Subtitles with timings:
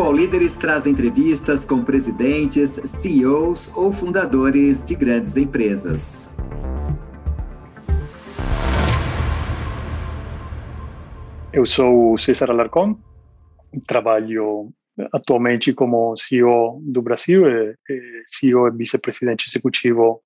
[0.00, 6.30] O Líderes traz entrevistas com presidentes, CEOs ou fundadores de grandes empresas.
[11.52, 12.96] Eu sou César Alarcón,
[13.88, 14.72] trabalho
[15.12, 17.74] atualmente como CEO do Brasil e
[18.28, 20.22] CEO e vice-presidente executivo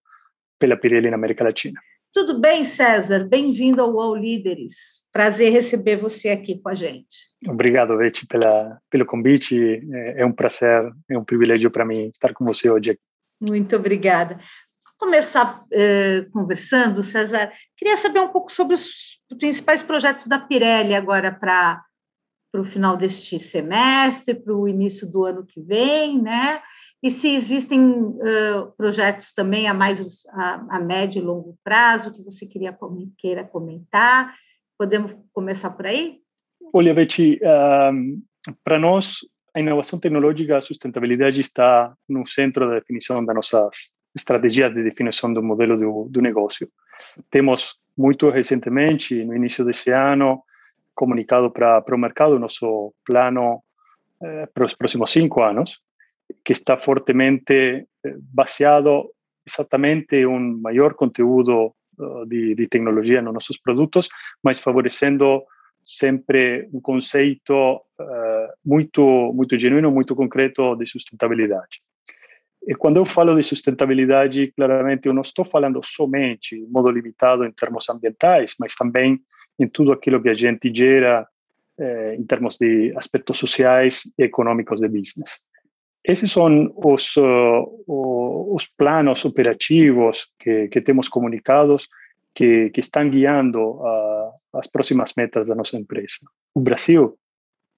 [0.59, 1.81] pela Pirelli na América Latina.
[2.13, 3.27] Tudo bem, César?
[3.27, 5.01] Bem-vindo ao All Líderes.
[5.11, 7.31] Prazer receber você aqui com a gente.
[7.49, 9.81] Obrigado, Betty, pela, pelo convite.
[9.91, 13.01] É, é um prazer, é um privilégio para mim estar com você hoje aqui.
[13.41, 14.35] Muito obrigada.
[14.35, 17.51] Vou começar eh, conversando, César.
[17.79, 21.83] Queria saber um pouco sobre os principais projetos da Pirelli agora para
[22.55, 26.61] o final deste semestre, para o início do ano que vem, né?
[27.03, 32.23] E se existem uh, projetos também a mais a, a, médio e longo prazo que
[32.23, 32.77] você queria
[33.19, 34.35] queira comentar.
[34.79, 36.21] Podemos começar por aí?
[36.73, 37.41] Olha, Betty,
[37.93, 38.23] um,
[38.63, 39.19] para nós
[39.55, 43.69] a inovação tecnológica, a sustentabilidade está no centro da definição da nossa
[44.15, 46.69] estratégia de definição do modelo do, do negócio.
[47.31, 50.43] Temos muito recentemente, no início desse ano,
[50.95, 53.63] comunicado para, o mercado nosso plano
[54.23, 55.81] eh, para os próximos cinco anos,
[56.45, 59.11] que está fortemente eh, baseado
[59.47, 64.09] exatamente em um maior conteúdo eh, de, de tecnologia nos nossos produtos,
[64.43, 65.43] mas favorecendo
[65.85, 71.83] sempre um conceito uh, muito muito genuíno, muito concreto de sustentabilidade.
[72.67, 77.45] E quando eu falo de sustentabilidade, claramente eu não estou falando somente em modo limitado
[77.45, 79.21] em termos ambientais, mas também
[79.59, 81.27] em tudo aquilo que a gente gera
[81.79, 85.41] eh, em termos de aspectos sociais e econômicos de business.
[86.05, 91.89] Esses são os, uh, os planos operativos que, que temos comunicados
[92.35, 96.19] que, que estão guiando uh, as próximas metas da nossa empresa.
[96.55, 97.17] O Brasil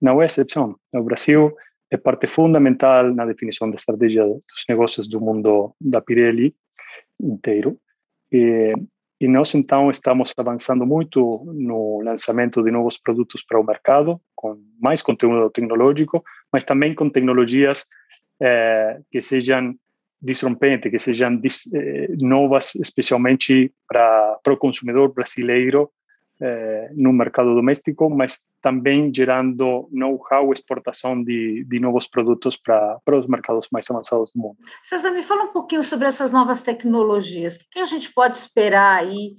[0.01, 0.77] não é exceção.
[0.93, 1.55] O Brasil
[1.91, 6.55] é parte fundamental na definição da estratégia dos negócios do mundo da Pirelli
[7.21, 7.79] inteiro.
[8.33, 8.73] E,
[9.21, 14.61] e nós, então, estamos avançando muito no lançamento de novos produtos para o mercado, com
[14.81, 17.87] mais conteúdo tecnológico, mas também com tecnologias
[18.41, 19.75] eh, que sejam
[20.21, 25.91] disrompentes, que sejam dis, eh, novas, especialmente para, o consumidor brasileiro
[26.41, 33.27] eh, no mercado doméstico, mas também gerando know-how, exportação de, de novos produtos para, os
[33.27, 34.57] mercados mais avançados do mundo.
[34.83, 37.57] César, me fala um pouquinho sobre essas novas tecnologias.
[37.57, 39.37] O que a gente pode esperar aí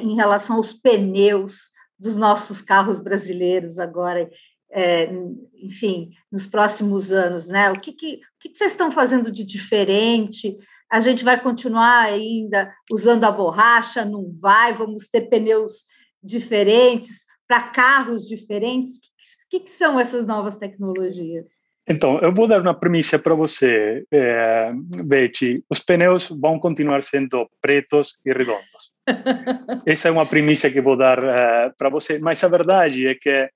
[0.00, 4.30] em relação aos pneus dos nossos carros brasileiros agora?
[4.70, 5.10] É,
[5.54, 7.70] enfim, nos próximos anos, né?
[7.70, 10.56] O que, que, o que, que vocês estão fazendo de diferente?
[10.90, 14.04] A gente vai continuar ainda usando a borracha?
[14.04, 14.74] Não vai?
[14.74, 15.84] Vamos ter pneus
[16.22, 18.96] diferentes para carros diferentes?
[18.96, 21.46] O que, que, são essas novas tecnologias?
[21.86, 24.70] Então, eu vou dar uma premissa para você, é,
[25.04, 25.64] Betty.
[25.70, 28.92] Os pneus vão continuar sendo pretos e redondos.
[29.86, 32.18] Essa é uma premissa que vou dar uh, para você.
[32.18, 33.48] Mas a verdade é que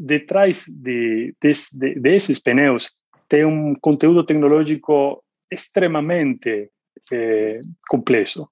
[0.00, 2.90] detrás de, de, de, desses pneus
[3.28, 6.70] tem um conteúdo tecnológico extremamente
[7.12, 8.48] eh, complexo.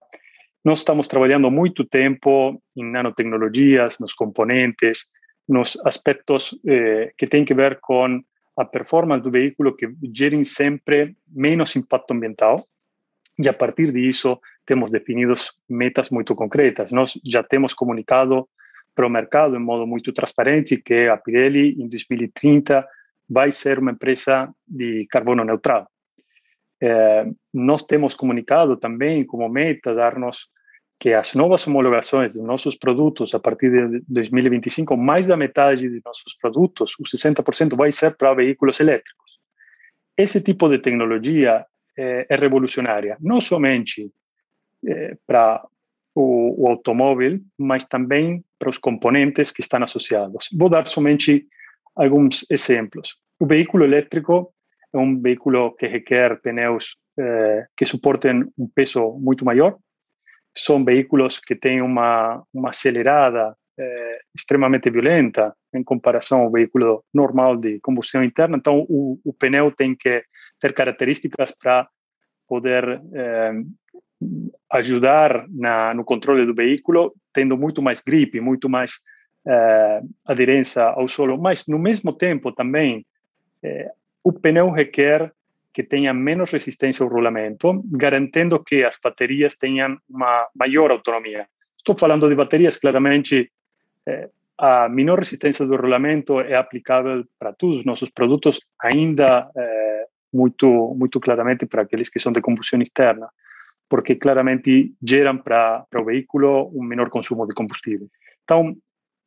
[0.63, 5.07] Nós estamos trabalhando muito tempo em nanotecnologias, nos componentes,
[5.49, 8.23] nos aspectos eh, que têm que ver com
[8.57, 12.63] a performance do veículo que gerem sempre menos impacto ambiental.
[13.43, 16.93] E a partir disso, temos definidos metas muito concretas.
[16.93, 18.47] Nós já temos comunicado
[18.99, 22.85] para o mercado em modo muito transparente que a Pirelli em 2030
[23.31, 25.89] vai ser uma empresa de carbono neutral.
[26.83, 30.49] É, nós temos comunicado também como meta darmos
[30.99, 36.03] que as novas homologações dos nossos produtos a partir de 2025, mais da metade de
[36.05, 39.39] nossos produtos, os 60%, vai ser para veículos elétricos.
[40.17, 41.65] Esse tipo de tecnologia
[41.97, 44.11] é, é revolucionária, não somente
[44.85, 45.65] é, para
[46.19, 50.49] o, o automóvel, mas também para os componentes que estão associados.
[50.53, 51.47] Vou dar somente
[51.95, 53.17] alguns exemplos.
[53.39, 54.53] O veículo elétrico
[54.93, 59.77] é um veículo que requer pneus eh, que suportem um peso muito maior.
[60.57, 67.57] São veículos que têm uma, uma acelerada eh, extremamente violenta em comparação ao veículo normal
[67.57, 68.57] de combustão interna.
[68.57, 70.25] Então, o, o pneu tem que
[70.59, 71.89] ter características para
[72.49, 73.53] poder eh,
[74.71, 79.01] ajudar na, no controle do veículo, tendo muito mais gripe, muito mais
[79.47, 83.07] eh, aderência ao solo, mas no mesmo tempo também
[83.63, 83.91] eh,
[84.23, 85.33] o pneu requer
[85.73, 91.47] que tenha menos resistência ao rolamento, garantendo que as baterias tenham uma maior autonomia.
[91.77, 93.51] Estou falando de baterias claramente
[94.07, 94.29] eh,
[94.59, 99.49] a menor resistência do rolamento é aplicável para todos os nossos produtos, ainda
[100.33, 103.29] muito, muito claramente para aqueles que são de combustão externa,
[103.89, 108.09] porque claramente geram para, para o veículo um menor consumo de combustível.
[108.45, 108.77] Então,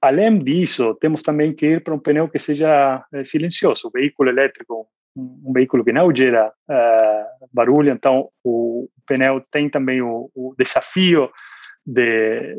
[0.02, 3.88] além disso, temos também que ir para um pneu que seja é, silencioso.
[3.88, 10.02] O veículo elétrico, um, veículo que não gera uh, barulho, então o pneu tem também
[10.02, 11.30] o, o desafio
[11.86, 12.58] de,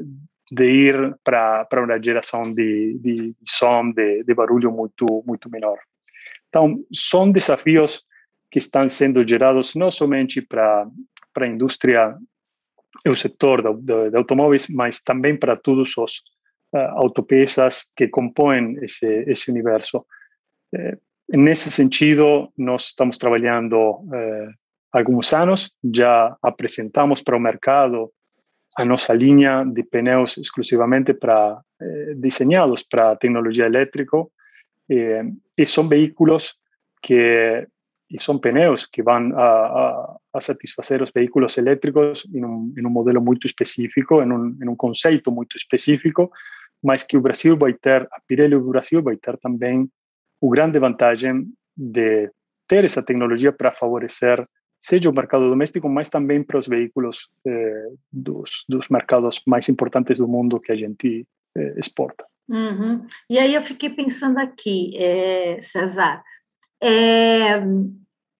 [0.50, 5.78] de ir para uma geração de, de som, de, de barulho muito, muito menor.
[6.48, 8.04] Então, são desafios
[8.50, 10.86] que estão sendo gerados não somente para,
[11.32, 12.16] para a indústria
[13.06, 16.22] o setor de, de, de, automóveis, mas também para todos os
[16.74, 20.04] uh, autopeças que compõem esse, esse universo.
[20.74, 20.96] Eh,
[21.36, 24.48] nesse sentido, nós estamos trabalhando eh,
[24.92, 28.12] alguns anos, já apresentamos para o mercado
[28.76, 34.16] a nossa linha de pneus exclusivamente para eh, desenhados para tecnologia elétrica
[34.90, 35.24] eh,
[35.58, 36.54] e são veículos
[37.02, 37.66] que
[38.12, 42.86] e são pneus que vão a, a, a satisfazer os veículos elétricos em um, em
[42.86, 46.30] um modelo muito específico, em um, em um conceito muito específico,
[46.82, 49.88] mas que o Brasil vai ter, a Pirelli do Brasil vai ter também
[50.40, 52.30] o grande vantagem de
[52.68, 54.44] ter essa tecnologia para favorecer
[54.82, 60.18] seja o mercado doméstico, mas também para os veículos eh, dos, dos mercados mais importantes
[60.18, 61.24] do mundo que a gente
[61.56, 62.26] eh, exporta.
[62.48, 63.06] Uhum.
[63.30, 66.22] E aí eu fiquei pensando aqui, é, César,
[66.82, 67.60] é,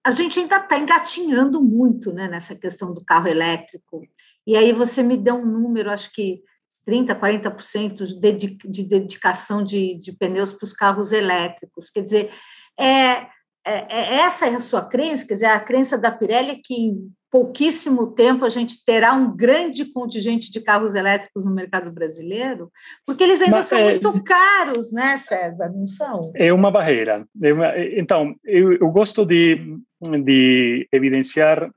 [0.04, 4.02] a gente ainda está engatinhando muito né, nessa questão do carro elétrico.
[4.46, 6.42] E aí você me deu um número, acho que
[6.86, 11.88] 30%, 40% de, de dedicação de, de pneus para os carros elétricos.
[11.88, 12.30] Quer dizer,
[12.78, 13.28] é,
[13.64, 16.74] é, é, essa é a sua crença, quer dizer, a crença da Pirelli é que
[16.74, 22.70] em pouquíssimo tempo a gente terá um grande contingente de carros elétricos no mercado brasileiro,
[23.06, 25.70] porque eles ainda Mas, são é, muito caros, né, César?
[25.70, 26.30] Não são?
[26.34, 27.26] É uma barreira.
[27.42, 29.78] É então, eu, eu gosto de,
[30.24, 31.70] de evidenciar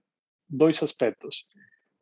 [0.49, 1.45] dois aspectos.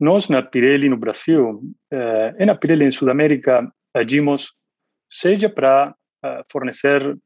[0.00, 4.52] Nós, na Pirelli, no Brasil, eh, e na Pirelli, em Sudamérica, agimos
[5.08, 5.94] seja para
[6.24, 7.16] uh, fornecer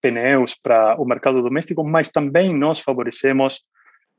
[0.00, 3.62] pneus para o mercado doméstico, mas também nós favorecemos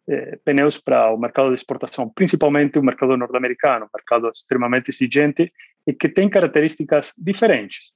[0.07, 5.47] eh, pneus para o mercado de exportação, principalmente o mercado norte-americano, um mercado extremamente exigente
[5.85, 7.93] e que tem características diferentes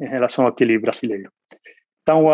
[0.00, 1.30] em relação àquele brasileiro.
[2.02, 2.26] Então,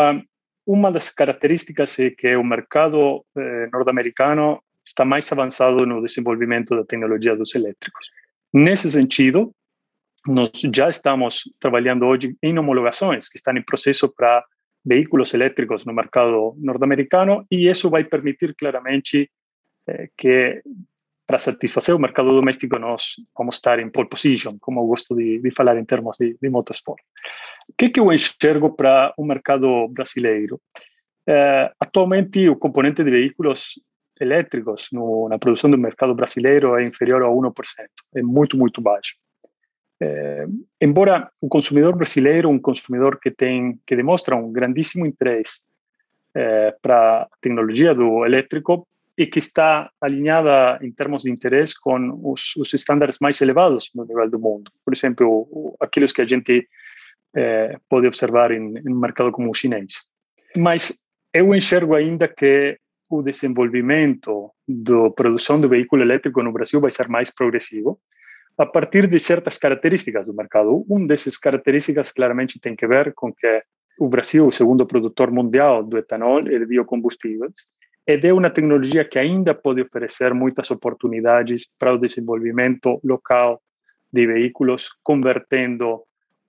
[0.67, 6.85] uma das características é que o mercado eh, norte-americano está mais avançado no desenvolvimento da
[6.85, 8.09] tecnologia dos elétricos.
[8.53, 9.51] Nesse sentido,
[10.27, 14.45] nós já estamos trabalhando hoje em homologações que estão em processo para
[14.89, 19.31] vehículos elétricos no mercado norte-americano e isso vai permitir claramente
[19.87, 20.63] eh, que
[21.27, 23.03] para satisfazer o mercado doméstico nós
[23.37, 26.49] vamos estar em pole position, como eu gosto de, de falar em termos de, de
[26.49, 27.03] motorsport.
[27.69, 30.59] O que, que eu enxergo para o mercado brasileiro?
[31.29, 33.79] Eh, atualmente o componente de veículos
[34.19, 37.53] elétricos no, na produção do mercado brasileiro é inferior a 1%,
[38.17, 39.15] é muito, muito baixo.
[40.01, 40.47] É,
[40.81, 45.61] embora o consumidor brasileiro, um consumidor que tem que demonstra um grandíssimo interesse
[46.35, 48.87] é, para a tecnologia do elétrico
[49.17, 54.05] e que está alinhada em termos de interesse com os, os estándares mais elevados no
[54.05, 54.71] nível do mundo.
[54.85, 56.69] Por exemplo, aqueles que a gente
[57.35, 60.05] é, pode observar em, em um mercado como o chinês.
[60.57, 60.97] Mas
[61.35, 62.79] eu enxergo ainda que
[63.11, 67.99] o desenvolvimento da produção do veículo elétrico no Brasil vai ser mais progressivo
[68.59, 70.85] a partir de certas características do mercado.
[70.89, 73.63] Uma dessas características claramente tem que ver com que
[74.01, 77.53] o Brasil, o segundo produtor mundial do etanol e de biocombustíveis,
[78.07, 83.61] é de uma tecnologia que ainda pode oferecer muitas oportunidades para o desenvolvimento local
[84.13, 86.03] de veículos, convertendo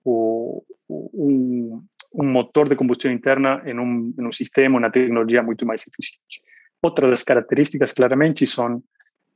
[0.04, 1.82] o, um,
[2.14, 6.40] um, motor de combustão interna em um, em um sistema, uma tecnologia muito mais eficiente.
[6.82, 8.82] Outras das características, claramente, são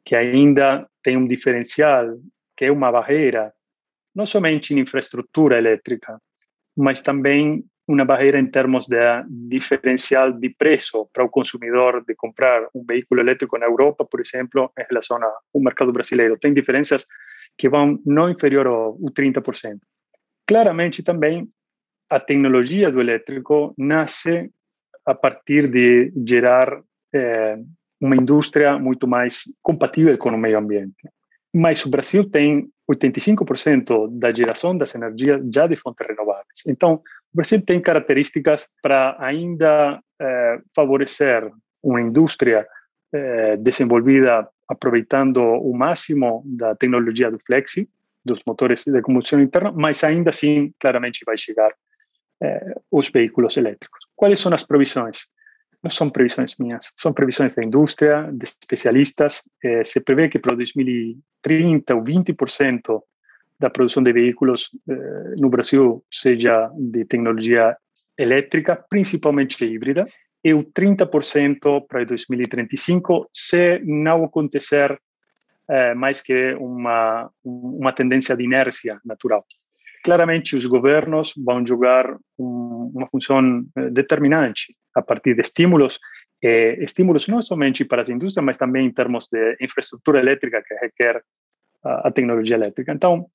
[0.04, 2.18] que ainda tem um diferencial
[2.56, 3.52] que é uma barreira,
[4.14, 6.18] não somente em infraestrutura elétrica,
[6.76, 8.96] mas também uma barreira em termos de
[9.48, 14.72] diferencial de preço para o consumidor de comprar um veículo elétrico na Europa, por exemplo,
[14.78, 16.38] em relação ao mercado brasileiro.
[16.38, 17.06] Tem diferenças
[17.58, 19.78] que vão não inferior ao 30%.
[20.46, 21.48] Claramente também
[22.08, 24.50] a tecnologia do elétrico nasce
[25.06, 26.82] a partir de gerar
[27.12, 27.58] eh,
[28.00, 31.08] uma indústria muito mais compatível com o meio ambiente.
[31.54, 36.60] Mas o Brasil tem 85% da geração das energias já de fontes renováveis.
[36.66, 41.50] Então, o Brasil tem características para ainda eh, favorecer
[41.82, 42.66] uma indústria
[43.12, 47.88] eh, desenvolvida aproveitando o máximo da tecnologia do Flexi
[48.24, 51.70] dos motores de combustão interna, mas ainda assim, claramente, vai chegar
[52.42, 54.00] eh, os veículos elétricos.
[54.16, 55.26] Quais são as previsões?
[55.84, 59.42] Não são previsões minhas, são previsões da indústria, de especialistas.
[59.62, 63.02] Eh, se prevê que para 2030, o 20%
[63.60, 67.76] da produção de veículos eh, no Brasil seja de tecnologia
[68.16, 70.08] elétrica, principalmente híbrida,
[70.42, 74.98] e o 30% para 2035, se não acontecer
[75.68, 79.44] eh, mais que uma, uma tendência de inércia natural.
[80.02, 85.98] Claramente, os governos vão jogar um, uma função eh, determinante a partir de estímulos,
[86.42, 90.74] eh, estímulos não somente para as indústrias, mas também em termos de infraestrutura elétrica que
[90.74, 91.22] requer
[91.82, 92.92] a, a tecnologia elétrica.
[92.92, 93.26] Então,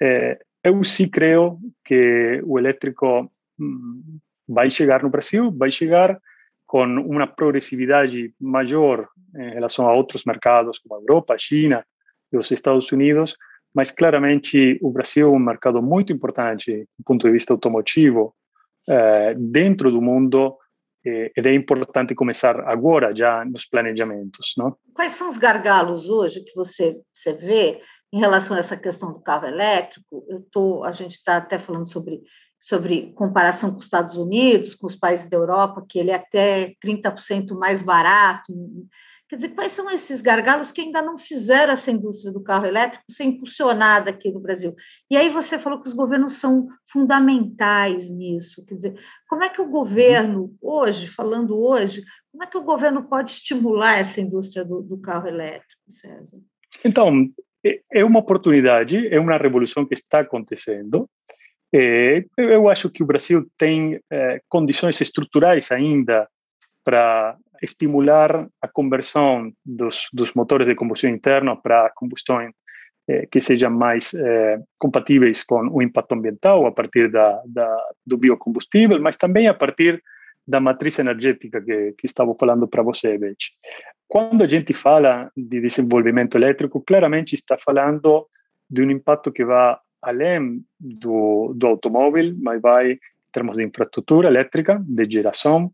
[0.00, 4.18] eh, eu sim creio que o elétrico hum,
[4.48, 6.18] vai chegar no Brasil, vai chegar
[6.66, 11.84] com uma progressividade maior em relação a outros mercados como a Europa, a China
[12.32, 13.36] e os Estados Unidos,
[13.74, 18.34] mas claramente o Brasil é um mercado muito importante do ponto de vista automotivo
[18.88, 20.56] eh, dentro do mundo
[21.06, 24.76] eh, e é importante começar agora já nos planejamentos, não?
[24.94, 27.80] Quais são os gargalos hoje que você, você vê
[28.12, 30.24] em relação a essa questão do carro elétrico?
[30.28, 32.22] Eu tô, a gente está até falando sobre
[32.64, 36.72] sobre comparação com os Estados Unidos, com os países da Europa, que ele é até
[36.82, 38.54] 30% mais barato.
[39.34, 43.02] Quer dizer, quais são esses gargalos que ainda não fizeram essa indústria do carro elétrico
[43.10, 44.76] ser impulsionada aqui no Brasil?
[45.10, 48.64] E aí você falou que os governos são fundamentais nisso.
[48.64, 53.08] Quer dizer, como é que o governo, hoje, falando hoje, como é que o governo
[53.08, 56.38] pode estimular essa indústria do, do carro elétrico, César?
[56.84, 57.28] Então,
[57.66, 61.10] é, é uma oportunidade, é uma revolução que está acontecendo.
[61.74, 66.28] É, eu acho que o Brasil tem é, condições estruturais ainda
[66.84, 72.40] para estimular a conversão dos, dos, motores de combustão interna para combustão
[73.08, 78.16] é, que sejam mais é, compatíveis com o impacto ambiental a partir da, da, do
[78.16, 80.02] biocombustível, mas também a partir
[80.46, 83.36] da matriz energética que, que estava falando para você, Beth.
[84.06, 88.26] Quando a gente fala de desenvolvimento elétrico, claramente está falando
[88.68, 92.98] de um impacto que vai além do, do automóvel, mas vai em
[93.32, 95.72] termos de infraestrutura elétrica, de geração,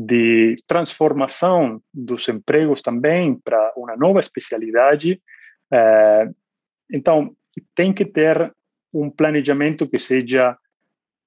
[0.00, 5.20] de transformação dos empregos também para uma nova especialidade.
[5.72, 6.30] É,
[6.92, 7.34] então,
[7.74, 8.54] tem que ter
[8.94, 10.56] um planejamento que seja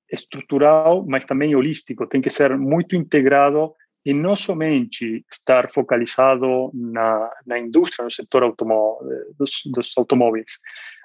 [0.09, 3.73] estrutural, mas também holístico, tem que ser muito integrado
[4.05, 8.97] e não somente estar focalizado na, na indústria, no setor automó
[9.37, 10.59] dos, dos automóveis.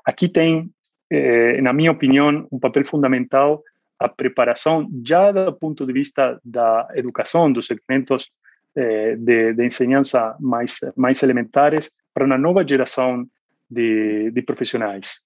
[0.04, 0.70] Aqui tem
[1.10, 3.62] eh, na minha opinião, um papel fundamental
[3.98, 8.30] a preparação já do ponto de vista da educação, dos segmentos
[8.74, 13.26] eh, de, de ensinança mais, mais elementares para uma nova geração
[13.70, 15.20] de, de profissionais.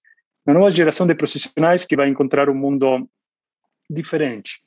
[0.46, 3.08] Uma nova geração de profissionais que vai encontrar um mundo
[3.88, 4.62] diferente.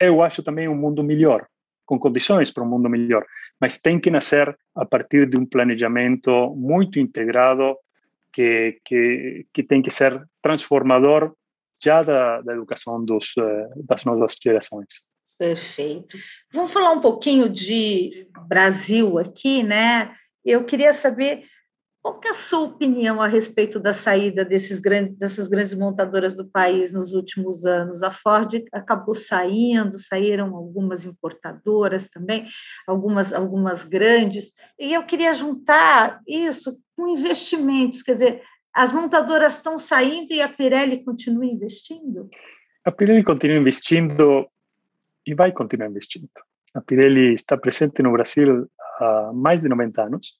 [0.00, 1.46] Eu acho também um mundo melhor,
[1.84, 3.24] com condições para um mundo melhor,
[3.60, 7.76] mas tem que nascer a partir de um planejamento muito integrado
[8.32, 11.34] que, que, que tem que ser transformador
[11.82, 14.86] já da, da educação dos, eh, das novas gerações.
[15.38, 16.16] Perfeito.
[16.52, 20.14] Vamos falar um pouquinho de Brasil aqui, né?
[20.44, 21.44] Eu queria saber
[22.02, 26.44] qual é a sua opinião a respeito da saída desses grandes, dessas grandes montadoras do
[26.44, 28.02] país nos últimos anos?
[28.02, 32.44] A Ford acabou saindo, saíram algumas importadoras também,
[32.88, 38.42] algumas, algumas grandes, e eu queria juntar isso com investimentos, quer dizer,
[38.74, 42.28] as montadoras estão saindo e a Pirelli continua investindo?
[42.84, 44.46] A Pirelli continua investindo
[45.26, 46.28] e vai continuar investindo.
[46.74, 48.66] A Pirelli está presente no Brasil
[48.98, 50.38] há mais de 90 anos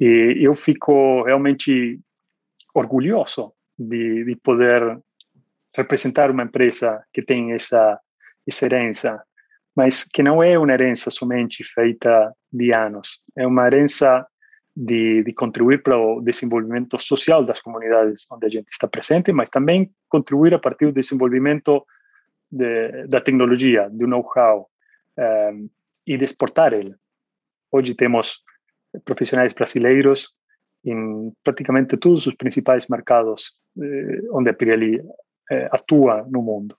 [0.00, 2.00] e eu fico realmente
[2.74, 4.98] orgulhoso de, de poder
[5.76, 8.00] representar uma empresa que tem essa,
[8.46, 9.22] essa herança,
[9.76, 14.26] mas que não é uma herança somente feita de anos, é uma herança
[14.76, 19.48] de, de, contribuir para o desenvolvimento social das comunidades onde a gente está presente, mas
[19.48, 21.86] também contribuir a partir do desenvolvimento
[22.50, 24.68] de, da tecnologia, do know-how
[25.18, 25.52] um, eh,
[26.06, 26.94] e de exportar ele.
[27.70, 28.42] Hoje temos
[29.04, 30.32] profissionais brasileiros
[30.84, 35.00] em praticamente todos os principais mercados eh, onde a Pirelli
[35.50, 36.76] eh, atua no mundo.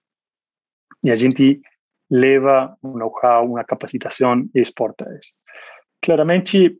[1.04, 1.62] E a gente
[2.10, 5.32] leva um know-how, uma capacitação e exporta isso.
[6.02, 6.78] Claramente,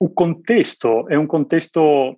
[0.00, 2.16] o contexto é um contexto,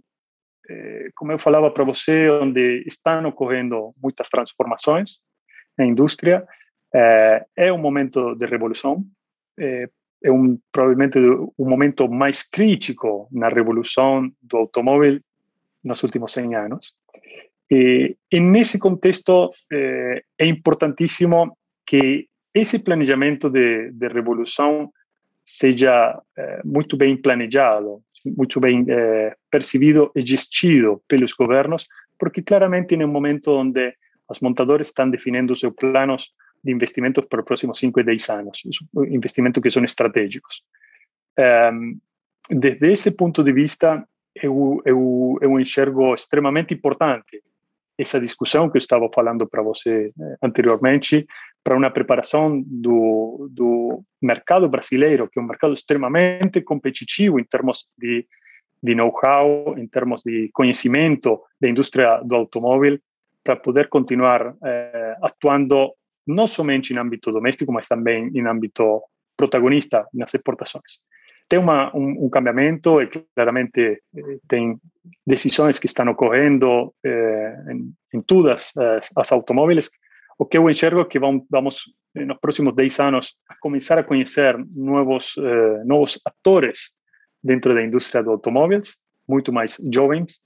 [0.68, 5.20] eh, como eu falava para você, onde estão ocorrendo muitas transformações
[5.78, 6.46] na indústria.
[6.94, 9.04] Eh, é um momento de revolução,
[9.58, 9.88] eh,
[10.22, 15.18] é um, provavelmente o momento mais crítico na revolução do automóvel
[15.82, 16.94] nos últimos 100 anos.
[17.70, 21.56] E, e nesse contexto é importantíssimo
[21.86, 24.92] que esse planejamento de, de revolução
[25.44, 31.86] seja eh, muito bem planejado, muito bem eh, percebido e gestido pelos governos,
[32.18, 33.94] porque claramente em um momento onde
[34.28, 36.32] as montadoras estão definindo seus planos
[36.62, 38.62] de investimentos para os próximos 5 e 10 anos,
[39.08, 40.62] investimentos que são estratégicos.
[41.38, 41.98] Um,
[42.50, 47.42] desde esse ponto de vista, eu, eu, eu enxergo extremamente importante
[47.98, 51.26] essa discussão que eu estava falando para você eh, anteriormente,
[51.62, 57.84] para uma preparação do, do mercado brasileiro, que é um mercado extremamente competitivo em termos
[57.98, 58.26] de,
[58.82, 62.98] de know-how, em termos de conhecimento da indústria do automóvel,
[63.44, 65.92] para poder continuar eh, atuando
[66.26, 69.02] não somente em âmbito doméstico, mas também em âmbito
[69.36, 71.00] protagonista nas exportações.
[71.48, 73.80] Tem uma, um, um cambiamento e claramente
[74.16, 74.78] eh, tem
[75.26, 78.72] decisões que estão ocorrendo eh, em, em todas
[79.16, 79.90] as, automóveis
[80.40, 81.82] o que eu enxergo é que vamos, vamos
[82.14, 86.92] nos próximos 10 anos a começar a conhecer novos eh, novos atores
[87.44, 88.96] dentro da indústria do automóveis,
[89.28, 90.40] muito mais jovens,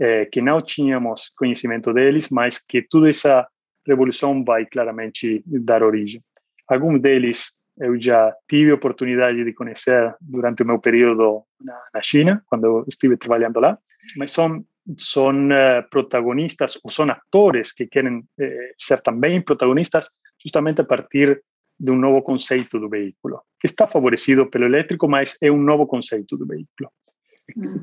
[0.00, 3.46] eh, que não tínhamos conhecimento deles, mas que toda essa
[3.86, 6.20] revolução vai claramente dar origem.
[6.66, 12.00] Alguns deles eu já tive a oportunidade de conhecer durante o meu período na, na
[12.00, 13.78] China, quando estive trabalhando lá,
[14.16, 14.64] mas são
[14.96, 21.42] son eh, protagonistas o son actores que quieren eh, ser también protagonistas justamente a partir
[21.78, 25.86] de un nuevo concepto del vehículo, que está favorecido pelo eléctrico, mas é un nuevo
[25.86, 26.92] concepto del vehículo.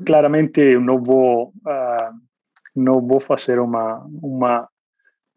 [0.04, 2.12] Claramente no voy a
[2.74, 4.68] no vou fazer uma, uma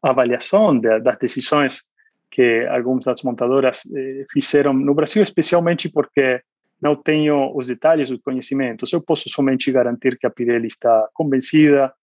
[0.01, 1.85] avaliação de, das decisões
[2.29, 6.41] que algumas das montadoras eh, fizeram no Brasil, especialmente porque
[6.81, 8.93] não tenho os detalhes, os conhecimentos.
[8.93, 11.93] Eu posso somente garantir que a Pirelli está convencida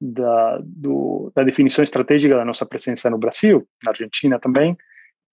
[0.00, 4.76] da, do, da definição estratégica da nossa presença no Brasil, na Argentina também,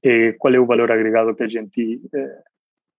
[0.03, 2.41] e qual é o valor agregado que a gente eh,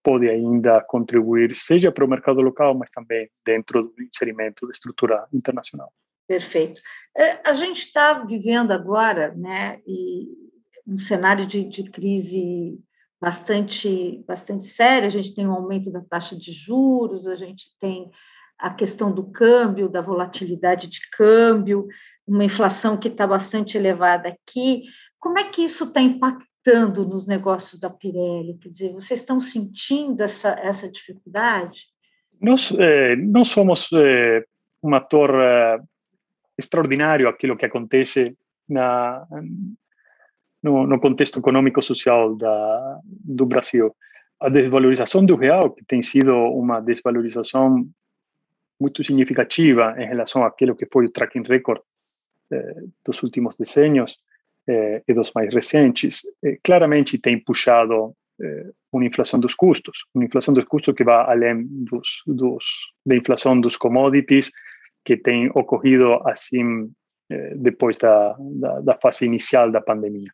[0.03, 5.25] pode ainda contribuir, seja para o mercado local, mas também dentro do inserimento da estrutura
[5.33, 5.91] internacional.
[6.27, 6.81] Perfeito.
[7.15, 9.79] É, a gente está vivendo agora, né,
[10.87, 12.79] um cenário de, de crise
[13.21, 15.07] bastante, bastante séria.
[15.07, 18.09] A gente tem um aumento da taxa de juros, a gente tem
[18.57, 21.87] a questão do câmbio, da volatilidade de câmbio,
[22.27, 24.83] uma inflação que está bastante elevada aqui.
[25.19, 28.57] Como é que isso está impactando nos negócios da Pirelli?
[28.57, 31.81] Quer dizer, vocês estão sentindo essa, essa dificuldade?
[32.39, 34.43] Nós eh, não somos eh,
[34.81, 35.79] um ator eh,
[36.57, 38.35] extraordinário aquilo que acontece
[38.67, 39.27] na,
[40.61, 42.37] no, no contexto econômico-social
[43.07, 43.95] do Brasil.
[44.39, 47.87] A desvalorização do real, que tem sido uma desvalorização
[48.79, 51.81] muito significativa em relação àquilo que foi o tracking record
[52.51, 54.17] eh, dos últimos decênios
[54.67, 60.25] eh, e dos mais recentes, eh, claramente tem puxado eh, uma inflação dos custos, uma
[60.25, 62.65] inflação dos custos que vai além dos, dos,
[63.05, 64.51] da inflação dos commodities,
[65.05, 66.91] que tem ocorrido assim
[67.29, 70.31] eh, depois da, da, da fase inicial da pandemia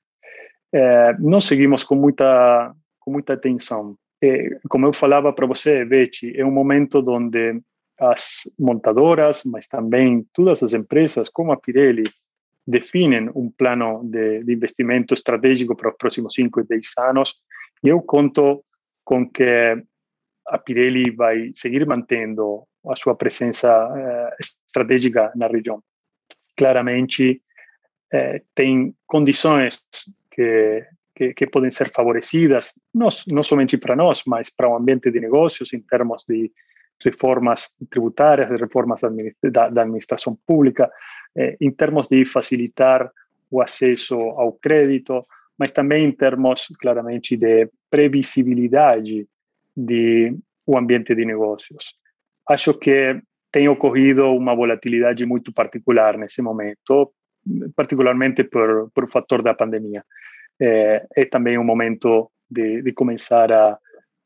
[0.73, 3.95] é, nós seguimos com muita, com muita atenção.
[4.21, 7.61] É, como eu falava para você, Betty, é um momento onde
[7.99, 12.03] as montadoras, mas também todas as empresas, como a Pirelli,
[12.65, 17.35] definem um plano de, de investimento estratégico para os próximos 5 e 10 anos.
[17.83, 18.63] E eu conto
[19.03, 19.81] com que
[20.47, 25.81] a Pirelli vai seguir mantendo a sua presença eh, estratégica na região.
[26.55, 27.41] Claramente,
[28.11, 29.85] eh, tem condições
[30.37, 35.09] que, que, que podem ser favorecidas, não, não somente para nós, mas para o ambiente
[35.09, 36.51] de negócios, em termos de
[37.03, 40.89] reformas tributárias, de reformas da, da administração pública,
[41.35, 43.11] eh, em termos de facilitar
[43.49, 45.25] o acesso ao crédito,
[45.57, 49.27] mas também em termos, claramente, de previsibilidade
[49.75, 51.95] de o ambiente de negócios.
[52.47, 53.19] Acho que
[53.51, 57.11] tem ocorrido uma volatilidade muito particular nesse momento,
[57.75, 60.03] particularmente por, por fator da pandemia.
[60.59, 63.77] É, é também um momento de, de começar a,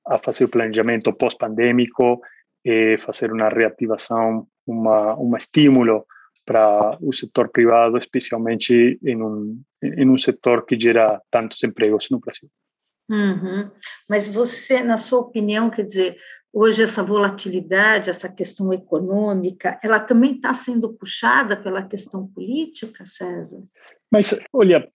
[0.07, 2.21] a fazer o planejamento pós-pandêmico
[2.63, 6.05] e fazer uma reativação, uma, um estímulo
[6.45, 12.19] para o setor privado, especialmente em um, em um setor que gera tantos empregos no
[12.19, 12.49] Brasil.
[13.10, 13.69] Uhum.
[14.10, 16.17] Mas você, na sua opinião, quer dizer,
[16.53, 23.61] hoje essa volatilidade, essa questão econômica, ela também está sendo puxada pela questão política, César?
[24.11, 24.87] Mas, olha,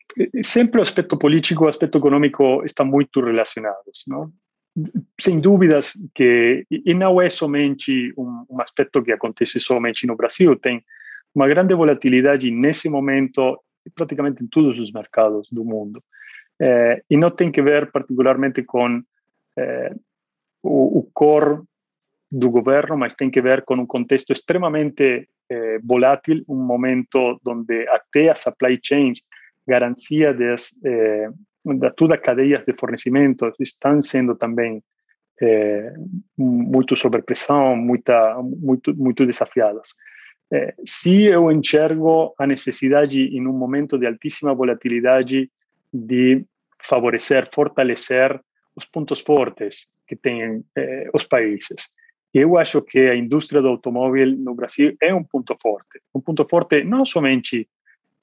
[0.42, 4.30] sempre o aspecto político e o aspecto econômico estão muito relacionados, não?
[5.18, 10.54] Sem dúvidas que, e não é somente um, um aspecto que acontece somente no Brasil,
[10.56, 10.84] tem
[11.34, 13.58] uma grande volatilidade nesse momento,
[13.94, 16.02] praticamente em todos os mercados do mundo.
[16.60, 19.02] É, e não tem que ver particularmente com
[19.58, 19.94] é,
[20.66, 21.62] o, o core
[22.30, 27.88] do governo, mas tem que ver com um contexto extremamente eh, volátil, um momento onde
[27.88, 29.12] até a supply chain,
[29.66, 31.28] garantia das, eh,
[31.64, 34.82] de toda a cadeia de fornecimento estão sendo também
[35.40, 35.92] eh,
[36.36, 39.94] muito sob pressão, muita, muito, muito desafiados.
[40.52, 45.50] Eh, se eu enxergo a necessidade, em um momento de altíssima volatilidade,
[45.92, 46.44] de
[46.82, 48.40] favorecer, fortalecer
[48.74, 51.88] os pontos fortes que têm eh, os países.
[52.32, 56.00] Eu acho que a indústria do automóvel no Brasil é um ponto forte.
[56.14, 57.68] Um ponto forte não somente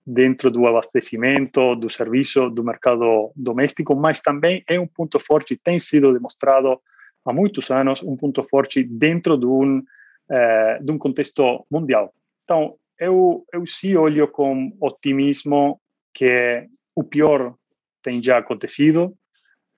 [0.05, 5.79] dentro do abastecimento, do serviço, do mercado doméstico, mas também é um ponto forte, tem
[5.79, 6.79] sido demonstrado
[7.25, 9.81] há muitos anos, um ponto forte dentro de um,
[10.29, 12.13] eh, de um contexto mundial.
[12.43, 15.79] Então, eu, eu sim olho com otimismo
[16.13, 17.55] que o pior
[18.01, 19.15] tem já acontecido,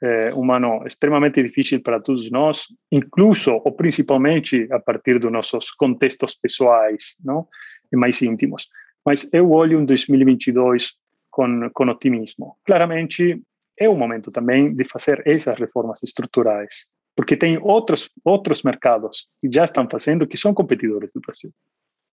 [0.02, 5.72] é, um ano extremamente difícil para todos nós, incluso ou principalmente a partir dos nossos
[5.72, 7.48] contextos pessoais, não?
[7.92, 8.68] E mais íntimos.
[9.06, 10.96] Mas eu olho um 2022
[11.30, 12.58] com, com otimismo.
[12.66, 13.42] Claramente,
[13.78, 19.50] é o momento também de fazer essas reformas estruturais, porque tem outros outros mercados que
[19.54, 21.52] já estão fazendo que são competidores do Brasil.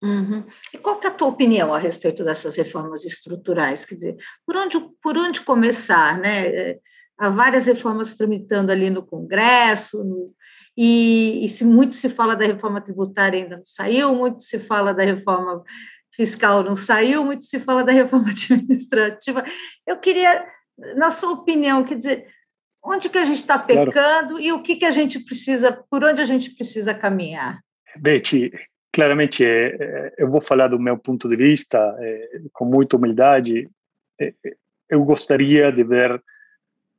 [0.02, 0.44] Uhum.
[0.72, 3.84] E qual é a tua opinião a respeito dessas reformas estruturais?
[3.84, 4.16] Quer dizer,
[4.46, 6.76] por onde, por onde começar, né?
[7.20, 10.34] É, há várias reformas tramitando ali no Congresso, no,
[10.76, 14.94] e, e se muito se fala da reforma tributária ainda não saiu, muito se fala
[14.94, 15.62] da reforma
[16.14, 19.44] fiscal não saiu, muito se fala da reforma administrativa.
[19.86, 20.44] Eu queria,
[20.96, 22.26] na sua opinião, quer dizer,
[22.82, 24.40] onde que a gente está pecando claro.
[24.40, 27.60] e o que que a gente precisa, por onde a gente precisa caminhar?
[27.96, 28.52] Betty,
[28.92, 29.44] claramente
[30.16, 31.78] eu vou falar do meu ponto de vista
[32.52, 33.68] com muita humildade.
[34.88, 36.22] Eu gostaria de ver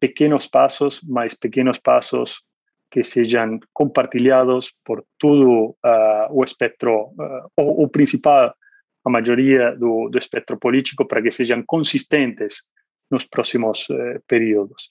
[0.01, 2.43] pequenos passos, mas pequenos passos
[2.89, 8.53] que sejam compartilhados por todo uh, o espectro, uh, o, o, principal,
[9.05, 12.63] a maioria do, espectro político, para que sejam consistentes
[13.09, 14.89] nos próximos uh, períodos.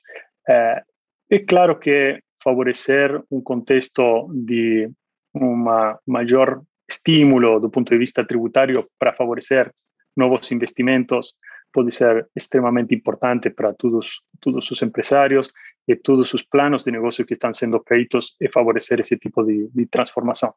[0.49, 4.90] é claro que favorecer um contexto de
[5.35, 9.70] uma maior estímulo do ponto de vista tributário para favorecer
[10.16, 11.35] novos investimentos
[11.72, 15.52] pode ser extremamente importante para todos, todos os empresários
[15.87, 19.68] e todos os planos de negócio que estão sendo feitos e favorecer esse tipo de,
[19.68, 20.54] de transformação.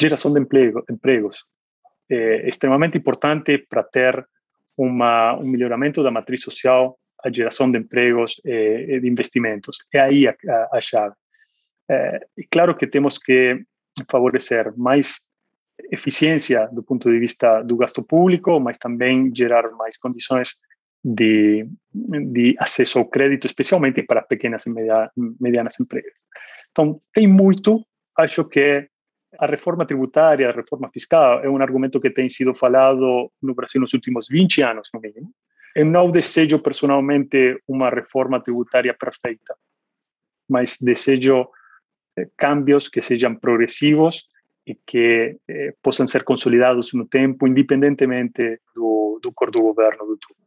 [0.00, 1.44] Geração de emprego, empregos
[2.10, 4.26] é extremamente importante para ter
[4.76, 9.78] uma, um melhoramento da matriz social, a geração de empregos e, de investimentos.
[9.92, 11.14] É aí a, a, a chave.
[11.88, 12.20] É,
[12.50, 13.62] claro que temos que
[14.10, 15.20] favorecer mais
[15.90, 20.56] eficiência do ponto de vista do gasto público, mas também gerar mais condições
[21.04, 24.70] de, de acesso ao crédito, especialmente para pequenas e
[25.40, 26.12] medianas empresas.
[26.70, 27.84] Então, tem muito,
[28.16, 28.88] acho que
[29.38, 33.80] a reforma tributária, a reforma fiscal, é um argumento que tem sido falado no Brasil
[33.80, 35.30] nos últimos 20 anos, no mínimo.
[35.74, 39.56] Eu não desejo personalmente uma reforma tributária perfeita,
[40.48, 41.48] mas desejo
[42.18, 44.26] eh, cambios que sejam progressivos
[44.66, 50.16] e que eh, possam ser consolidados no tempo, independentemente do, do cor do governo do
[50.16, 50.42] turno.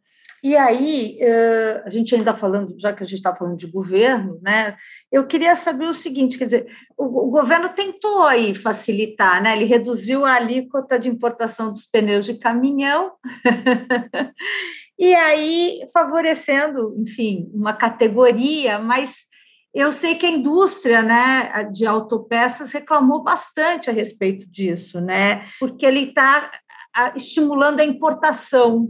[0.46, 4.40] E aí, uh, a gente ainda falando, já que a gente está falando de governo,
[4.44, 4.78] né?
[5.12, 9.56] Eu queria saber o seguinte, quer dizer, o, o, governo tentou aí facilitar, né?
[9.56, 13.14] Ele reduziu a alíquota de importação dos pneus de caminhão,
[15.00, 19.26] e aí favorecendo, enfim, uma categoria, mas
[19.76, 25.86] eu sei que a indústria né, de autopeças reclamou bastante a respeito disso, né, porque
[25.86, 26.50] ele está
[27.14, 28.88] estimulando a importação.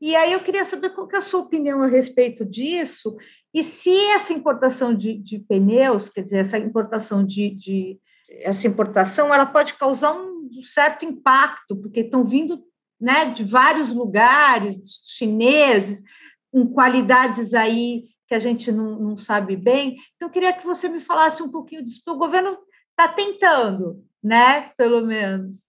[0.00, 3.14] E aí eu queria saber qual que é a sua opinião a respeito disso,
[3.52, 7.98] e se essa importação de, de pneus, quer dizer, essa importação de, de,
[8.42, 12.62] essa importação, ela pode causar um certo impacto, porque estão vindo
[13.00, 16.02] né, de vários lugares, chineses,
[16.50, 19.96] com qualidades aí que a gente não, não sabe bem.
[20.14, 22.58] Então, eu queria que você me falasse um pouquinho disso, o governo
[22.90, 25.64] está tentando, né, pelo menos.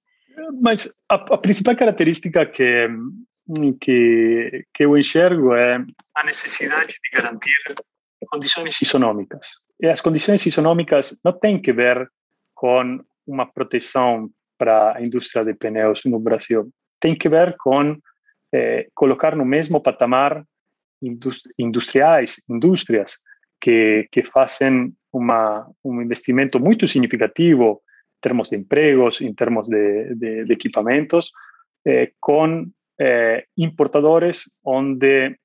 [0.61, 2.87] Mas a, a, principal característica que,
[3.81, 5.83] que, que eu enxergo é
[6.15, 7.75] a necessidade de garantir
[8.29, 9.47] condições isonômicas.
[9.79, 12.09] E as condições isonômicas não têm que ver
[12.55, 16.71] com uma proteção para a indústria de pneus no Brasil.
[16.99, 17.95] Tem que ver com
[18.53, 20.43] eh, colocar no mesmo patamar
[21.57, 23.17] industriais, indústrias
[23.59, 27.81] que, que fazem uma, um investimento muito significativo
[28.17, 31.31] em termos de empregos, em termos de, de, de equipamentos,
[31.85, 32.65] eh, com
[32.99, 35.35] eh, importadores onde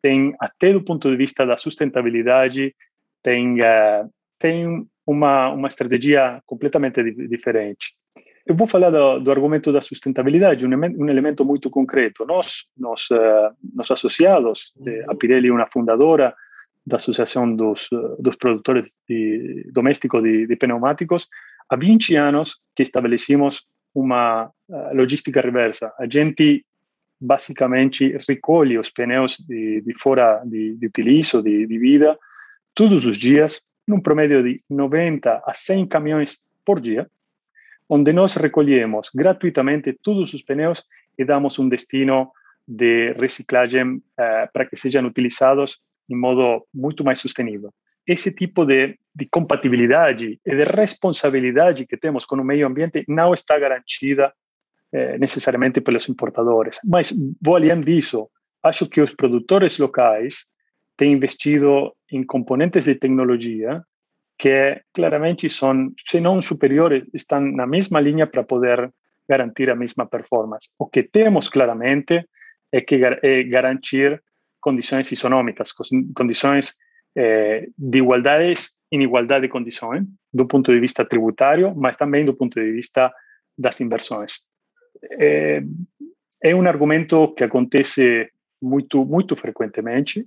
[0.00, 2.74] tem, até do ponto de vista da sustentabilidade,
[3.22, 7.94] tem, uh, tem uma, uma estratégia completamente di diferente.
[8.46, 12.26] Eu vou falar do, do, argumento da sustentabilidade, um, um elemento muito concreto.
[12.26, 14.72] Nós, nós, uh, nós associados,
[15.08, 16.34] a Pirelli é uma fundadora
[16.86, 21.26] da Associação dos, dos Produtores de, Domésticos de, de Pneumáticos,
[21.70, 24.50] há 20 anos que estabelecimos uma
[24.92, 25.92] logística reversa.
[25.98, 26.64] A gente
[27.20, 32.18] basicamente recolhe os pneus de, de fora de, de utilizo, de, de vida,
[32.74, 37.08] todos os dias, num promédio de 90 a 100 caminhões por dia,
[37.94, 40.84] onde nós recolhemos gratuitamente todos os pneus
[41.16, 42.32] e damos um destino
[42.66, 45.80] de reciclagem uh, para que sejam utilizados
[46.10, 47.72] em modo muito mais sustentável.
[48.06, 53.32] Esse tipo de, de compatibilidade e de responsabilidade que temos com o meio ambiente não
[53.32, 54.30] está garantida
[54.92, 56.78] eh, necessariamente pelos importadores.
[56.84, 58.28] Mas vou além disso,
[58.62, 60.46] acho que os produtores locais
[60.98, 63.82] têm investido em componentes de tecnologia
[64.38, 68.92] que claramente são, se não superiores, estão na mesma linha para poder
[69.28, 70.68] garantir a mesma performance.
[70.78, 72.26] O que temos claramente
[72.72, 74.22] é que é garantir
[74.60, 75.72] condições isonômicas,
[76.14, 76.74] condições
[77.16, 82.34] eh, de igualdades em igualdade de condições, do ponto de vista tributário, mas também do
[82.34, 83.12] ponto de vista
[83.58, 84.40] das inversões.
[85.18, 85.62] É,
[86.42, 88.30] é um argumento que acontece
[88.62, 90.24] muito, muito frequentemente,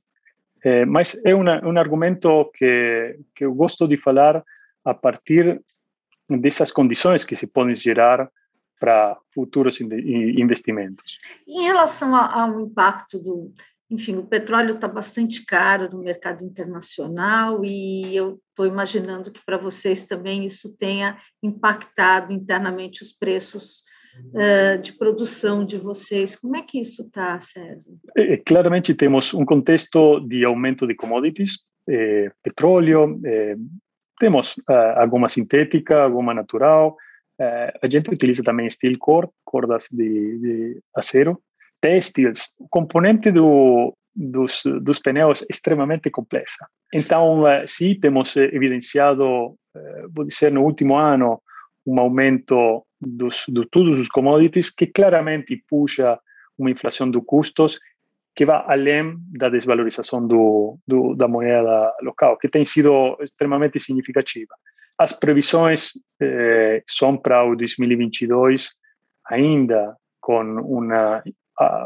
[0.64, 4.44] é, mas é um argumento que, que eu gosto de falar
[4.84, 5.62] a partir
[6.30, 8.30] dessas condições que se podem gerar
[8.80, 11.18] para futuros investimentos.
[11.48, 13.54] Em relação ao impacto do,
[13.90, 19.58] enfim, o petróleo está bastante caro no mercado internacional e eu estou imaginando que para
[19.58, 23.84] vocês também isso tenha impactado internamente os preços
[24.34, 26.36] uh, de produção de vocês.
[26.36, 27.92] Como é que isso está, César?
[28.16, 33.56] É, claramente temos um contexto de aumento de commodities, eh, petróleo, eh,
[34.20, 36.98] temos uh, alguma sintética, alguma natural,
[37.40, 41.40] uh, a gente utiliza também steel cord, cordas de, de acero,
[41.80, 46.68] têxteis, o componente do, dos, dos pneus é extremamente complexa.
[46.94, 49.56] Então, sim, temos evidenciado,
[50.10, 51.40] vou dizer, no último ano,
[51.86, 56.20] um aumento dos, de todos os commodities que claramente puxa
[56.58, 57.80] uma inflação de custos
[58.36, 64.54] que vai além da desvalorização do, do, da moeda local, que tem sido extremamente significativa.
[64.98, 68.74] As previsões eh, são para o 2022
[69.30, 71.24] ainda com uma,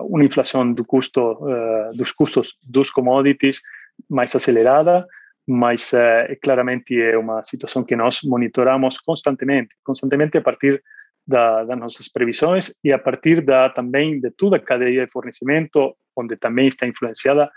[0.01, 3.61] uma inflação do custo, uh, dos custos dos commodities
[4.09, 5.05] mais acelerada,
[5.47, 10.81] mas uh, claramente é uma situação que nós monitoramos constantemente, constantemente a partir
[11.25, 15.95] da, das nossas previsões e a partir da também de toda a cadeia de fornecimento,
[16.15, 17.49] onde também está influenciada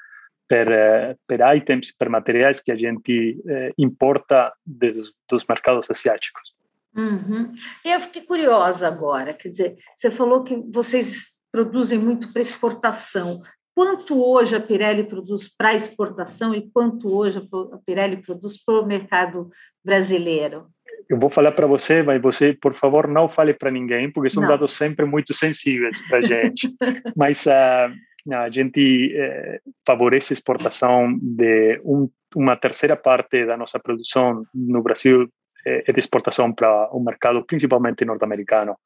[0.48, 3.38] per, uh, per items, per materiais que a gente
[3.78, 6.54] importa dos, dos mercados asiáticos.
[6.96, 7.52] Uhum.
[7.84, 13.42] Eu fiquei curiosa agora, quer dizer, você falou que vocês produzem muito para exportação
[13.74, 17.38] quanto hoje a Pirelli produz para exportação e quanto hoje
[17.72, 19.50] a Pirelli produz para o mercado
[19.84, 20.68] brasileiro?
[21.08, 24.42] Eu vou falar para você, mas você, por favor, não fale para ninguém, porque são
[24.42, 24.50] não.
[24.50, 26.74] dados sempre muito sensíveis para a gente.
[27.16, 27.92] mas uh,
[28.32, 34.82] a gente eh, favorece a exportação de um, uma terceira parte da nossa produção no
[34.82, 35.28] Brasil
[35.64, 38.76] é de exportação para o mercado principalmente norte-americano,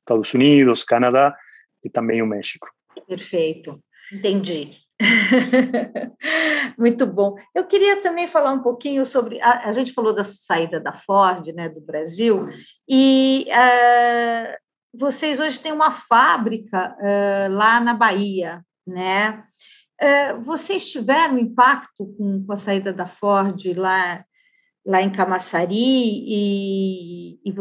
[0.00, 1.36] Estados Unidos, Canadá
[1.84, 2.68] e também o México.
[3.06, 3.82] Perfeito.
[4.12, 4.70] Entendi.
[6.76, 7.36] Muito bom.
[7.54, 9.40] Eu queria também falar um pouquinho sobre.
[9.40, 12.48] A, a, gente falou da saída da Ford, né, do Brasil,
[12.88, 14.56] e uh,
[14.92, 19.44] vocês hoje têm uma fábrica uh, lá na Bahia, né?
[20.00, 24.24] Uh, vocês tiveram impacto com, com, a saída da Ford lá,
[24.86, 27.54] lá em Camaçari e, e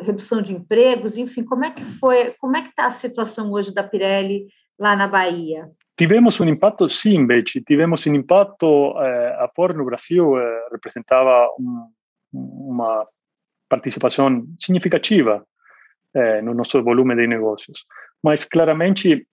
[0.00, 3.72] redução de empregos, enfim, como é que foi, como é que está a situação hoje
[3.72, 4.46] da Pirelli
[4.78, 5.70] lá na Bahia?
[5.96, 11.48] Tivemos um impacto, sim, Beci, tivemos um impacto, eh, a Ford no Brasil eh, representava
[11.58, 11.88] um,
[12.32, 13.06] uma
[13.68, 15.46] participação significativa
[16.12, 17.86] eh, no nosso volume de negócios.
[18.20, 19.24] Mas claramente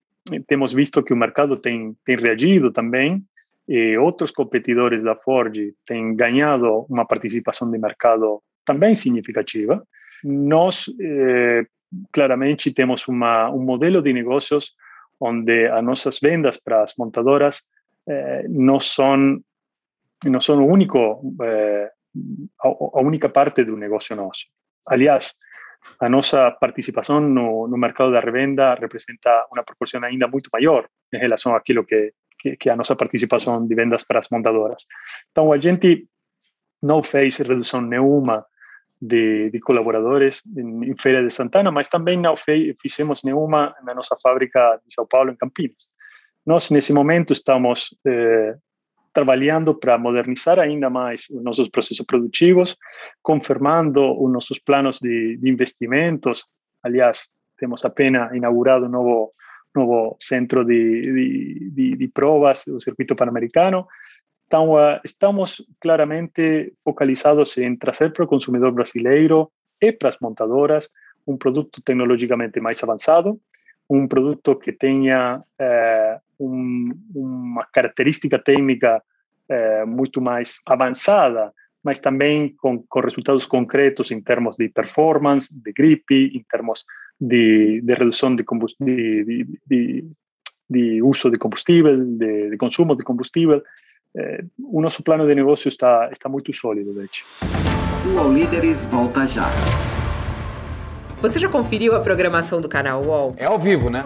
[0.46, 3.24] temos visto que o mercado tem, reagido também
[3.68, 9.84] e outros competidores da Ford têm ganhado uma participação de mercado também significativa.
[10.24, 10.86] Nós,
[12.12, 14.76] claramente, temos um modelo de negócios
[15.22, 17.62] onde as nossas vendas para as montadoras
[18.08, 19.40] eh, não são
[20.26, 21.92] não único eh,
[22.64, 24.46] a, a, única parte do negócio nosso.
[24.86, 25.34] Aliás,
[26.00, 31.18] a nossa participação no, no mercado da revenda representa uma proporção ainda muito maior em
[31.18, 34.86] relação àquilo que, que, que a nossa participação de vendas para as montadoras.
[35.32, 36.08] Então, a gente
[36.82, 38.46] não fez redução nenhuma
[39.02, 43.96] de, de colaboradores em, em, Feira de Santana, mas também não fez, fizemos nenhuma na
[43.96, 45.90] nossa fábrica de São Paulo, em Campinas.
[46.46, 48.56] Nós, nesse momento, estamos eh,
[49.14, 52.78] trabalhando para modernizar ainda mais os nossos processos produtivos,
[53.22, 56.46] confirmando os nossos planos de, de investimentos.
[56.84, 59.34] Aliás, temos apenas inaugurado um novo,
[59.76, 63.88] novo centro de, de, de, provas do circuito pan-americano.
[64.54, 69.50] Uh, estamos claramente focalizados em trazer para o consumidor brasileiro
[69.82, 70.90] e para as montadoras
[71.26, 73.40] um produto tecnologicamente mais avançado,
[73.90, 76.20] um produto que tenha eh,
[77.74, 79.02] característica técnica
[79.50, 81.52] eh, muito mais avançada,
[81.84, 86.86] mas também com, com, resultados concretos em termos de performance, de gripe, em termos
[87.20, 88.46] de, de redução de,
[89.68, 90.06] de,
[90.70, 93.62] de, uso de combustível, de, consumo de combustível.
[94.16, 97.26] Eh, o nosso plano de negócio está, está muito sólido, de hecho.
[98.14, 99.50] O All Líderes volta já.
[101.22, 103.36] Você já conferiu a programação do canal UOL?
[103.38, 104.04] É ao vivo, né?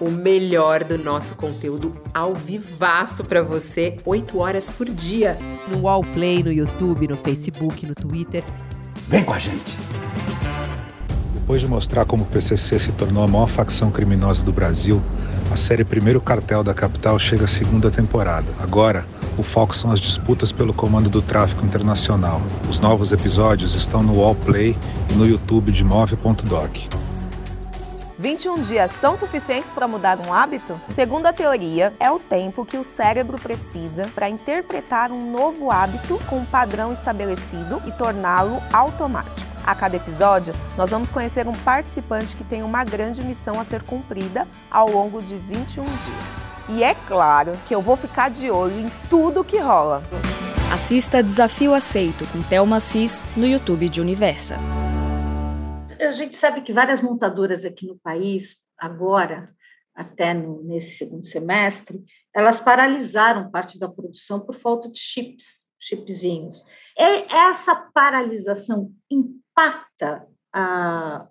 [0.00, 5.38] O melhor do nosso conteúdo ao vivaço para você, 8 horas por dia.
[5.68, 8.42] No UOL Play, no YouTube, no Facebook, no Twitter.
[9.06, 9.76] Vem com a gente!
[11.42, 15.02] Depois de mostrar como o PCC se tornou a maior facção criminosa do Brasil,
[15.50, 18.46] a série Primeiro Cartel da Capital chega à segunda temporada.
[18.60, 19.04] Agora,
[19.36, 22.40] o foco são as disputas pelo comando do tráfico internacional.
[22.70, 24.78] Os novos episódios estão no Wallplay
[25.10, 26.78] e no YouTube de Move.doc.
[28.16, 30.80] 21 dias são suficientes para mudar um hábito?
[30.90, 36.20] Segundo a teoria, é o tempo que o cérebro precisa para interpretar um novo hábito
[36.30, 39.51] com um padrão estabelecido e torná-lo automático.
[39.64, 43.80] A cada episódio, nós vamos conhecer um participante que tem uma grande missão a ser
[43.82, 46.52] cumprida ao longo de 21 dias.
[46.68, 50.02] E é claro que eu vou ficar de olho em tudo que rola.
[50.72, 54.56] Assista Desafio Aceito com Thelma Cis no YouTube de Universa.
[56.00, 59.48] A gente sabe que várias montadoras aqui no país, agora,
[59.94, 62.02] até no, nesse segundo semestre,
[62.34, 66.64] elas paralisaram parte da produção por falta de chips, chipzinhos.
[66.98, 68.90] E essa paralisação
[69.52, 71.28] impacta a,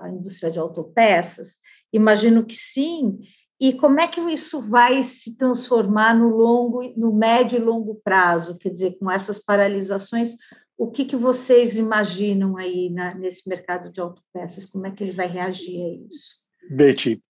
[0.00, 1.54] a indústria de autopeças?
[1.92, 3.18] Imagino que sim,
[3.58, 8.58] e como é que isso vai se transformar no longo, no médio e longo prazo?
[8.58, 10.36] Quer dizer, com essas paralisações,
[10.76, 14.66] o que, que vocês imaginam aí na, nesse mercado de autopeças?
[14.66, 16.36] Como é que ele vai reagir a isso?
[16.68, 17.22] Betty,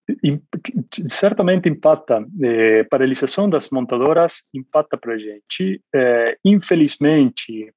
[1.06, 2.26] certamente impacta.
[2.42, 5.80] Eh, paralisação das montadoras impacta para a gente.
[5.94, 7.72] Eh, infelizmente,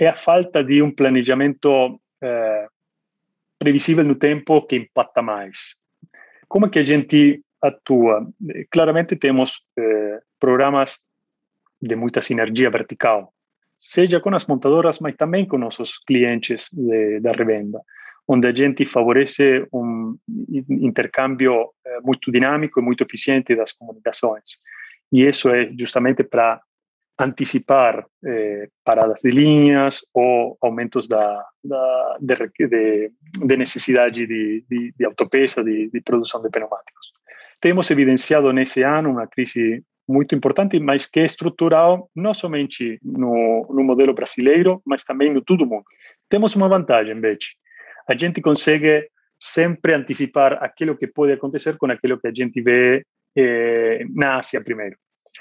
[0.00, 2.66] é a falta de um planejamento eh,
[3.58, 5.76] previsível no tempo que impacta mais.
[6.48, 8.26] Como é que a gente atua?
[8.70, 10.98] Claramente temos eh, programas
[11.80, 13.30] de muita sinergia vertical,
[13.78, 17.78] seja com as montadoras, mas também com nossos clientes de, da revenda,
[18.26, 20.16] onde a gente favorece um
[20.70, 24.60] intercâmbio eh, muito dinâmico e muito eficiente das comunicações.
[25.12, 26.58] E isso é justamente para
[27.20, 33.12] anticipar eh, paradas de linhas ou aumentos da, da de, de,
[33.46, 37.12] de, necessidade de, de, de autopeça, de, de produção de pneumáticos.
[37.60, 43.66] Temos evidenciado nesse ano uma crise muito importante, mas que é estrutural não somente no,
[43.70, 45.84] no modelo brasileiro, mas também no todo mundo.
[46.28, 47.56] Temos uma vantagem, Betty.
[48.08, 53.04] A gente consegue sempre antecipar aquilo que pode acontecer com aquilo que a gente vê
[53.36, 54.96] eh, na Ásia primeiro.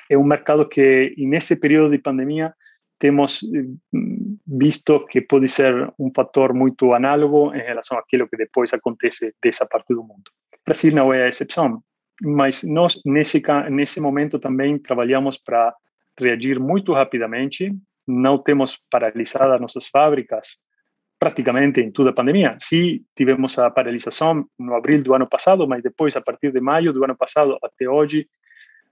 [0.09, 2.53] É um mercado que, nesse período de pandemia,
[2.97, 3.65] temos eh,
[4.45, 9.65] visto que pode ser um fator muito análogo em relação àquilo que depois acontece dessa
[9.65, 10.29] parte do mundo.
[10.53, 11.81] O Brasil não é a exceção
[12.21, 15.73] mas nós, nesse, nesse momento, também trabalhamos para
[16.19, 17.73] reagir muito rapidamente.
[18.07, 20.57] Não temos paralisadas nossas fábricas
[21.17, 22.57] praticamente em toda a pandemia.
[22.59, 26.93] Sim, tivemos a paralisação no abril do ano passado, mas depois, a partir de maio
[26.93, 28.27] do ano passado até hoje,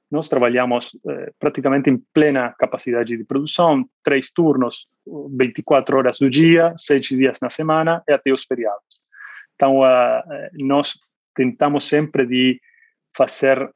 [0.09, 6.73] nós trabalhamos eh, praticamente em plena capacidade de produção, três turnos, 24 horas do dia,
[6.77, 9.01] sete dias na semana e até os feriados.
[9.55, 10.21] Então, uh,
[10.53, 10.93] nós
[11.35, 12.61] tentamos sempre de
[13.15, 13.69] fazer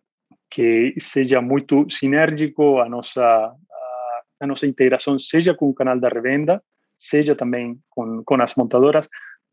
[0.49, 6.09] que seja muito sinérgico a nossa a, a nossa integração, seja com o canal da
[6.09, 6.61] revenda,
[6.97, 9.07] seja também com, com as montadoras,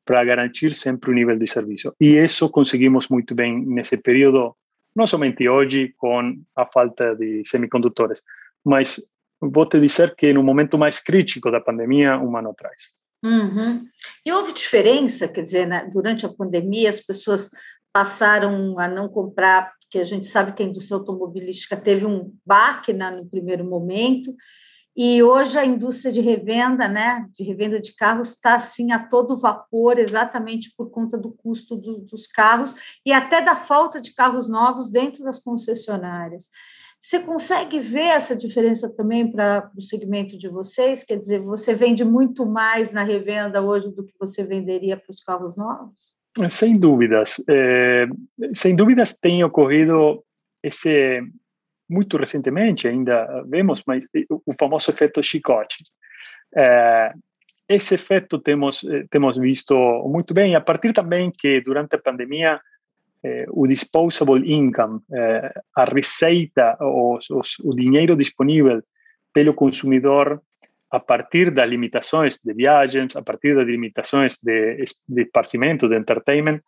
[0.05, 1.95] para garantir sempre o nível de serviço.
[2.01, 4.55] E isso conseguimos muito bem nesse período,
[4.95, 8.22] não somente hoje com a falta de semicondutores,
[8.64, 9.01] mas
[9.41, 12.93] vou te dizer que no momento mais crítico da pandemia, um ano atrás.
[13.22, 13.86] Uhum.
[14.24, 17.51] E houve diferença, quer dizer, né, durante a pandemia as pessoas
[17.93, 22.93] passaram a não comprar, porque a gente sabe que a indústria automobilística teve um baque
[22.93, 24.34] né, no primeiro momento,
[25.01, 29.38] e hoje a indústria de revenda, né, de revenda de carros, está assim a todo
[29.38, 32.74] vapor, exatamente por conta do custo do, dos carros
[33.07, 36.46] e até da falta de carros novos dentro das concessionárias.
[37.01, 41.05] Você consegue ver essa diferença também para o segmento de vocês?
[41.05, 45.22] Quer dizer, você vende muito mais na revenda hoje do que você venderia para os
[45.22, 45.94] carros novos?
[46.51, 47.36] Sem dúvidas.
[47.49, 48.09] É,
[48.53, 50.24] sem dúvidas tem ocorrido
[50.61, 51.22] esse
[51.89, 55.76] muito recentemente ainda vemos, mas o famoso efeito chicote.
[56.55, 57.09] É,
[57.68, 58.80] esse efeito temos
[59.11, 59.74] temos visto
[60.09, 62.61] muito bem a partir também que durante a pandemia
[63.22, 68.80] eh, o disposable income, eh, a receita, os, os, o dinheiro disponível
[69.32, 70.41] pelo consumidor
[70.91, 76.61] a partir das limitações de viagens, a partir das limitações de, de esparcimento, de entertainment,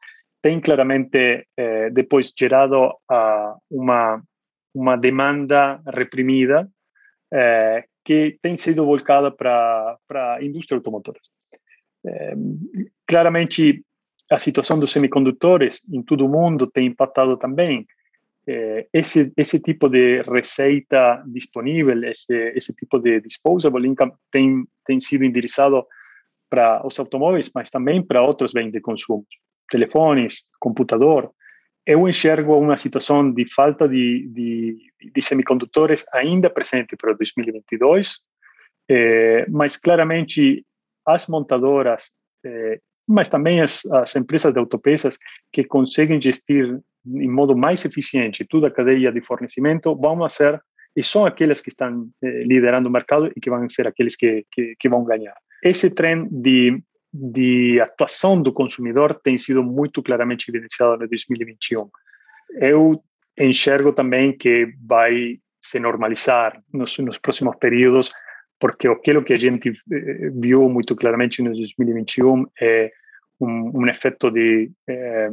[0.43, 4.23] tem claramente eh, depois gerado uh, uma
[4.75, 6.68] uma demanda reprimida
[7.33, 11.18] eh, que tem sido volcada para a indústria automotora.
[12.07, 12.35] Eh,
[13.07, 13.85] claramente,
[14.31, 17.87] a situação dos semicondutores em todo o mundo tem impactado também.
[18.47, 24.99] Eh, esse, esse tipo de receita disponível, esse, esse tipo de disposable income tem, tem
[24.99, 25.85] sido endereçado
[26.49, 29.25] para os automóveis, mas também para outros bens de consumo,
[29.68, 31.31] telefones, computador,
[31.91, 34.78] eu enxergo uma situação de falta de, de,
[35.12, 38.20] de semicondutores ainda presente para 2022,
[38.88, 40.64] eh, mas claramente
[41.05, 42.12] as montadoras,
[42.45, 42.78] eh,
[43.09, 45.18] mas também as, as, empresas de autopeças
[45.53, 50.62] que conseguem gestir em modo mais eficiente toda a cadeia de fornecimento vão ser
[50.95, 54.47] e são aquelas que estão eh, liderando o mercado e que vão ser aqueles que,
[54.53, 55.34] que, que vão ganhar.
[55.61, 56.80] Esse trem de
[57.13, 61.89] de atuação do consumidor tem sido muito claramente evidenciado no 2021.
[62.55, 63.03] Eu
[63.39, 68.13] enxergo também que vai se normalizar nos, nos próximos períodos,
[68.59, 72.91] porque aquilo que a gente eh, viu muito claramente no 2021 é
[73.41, 75.31] um, um efeito de eh,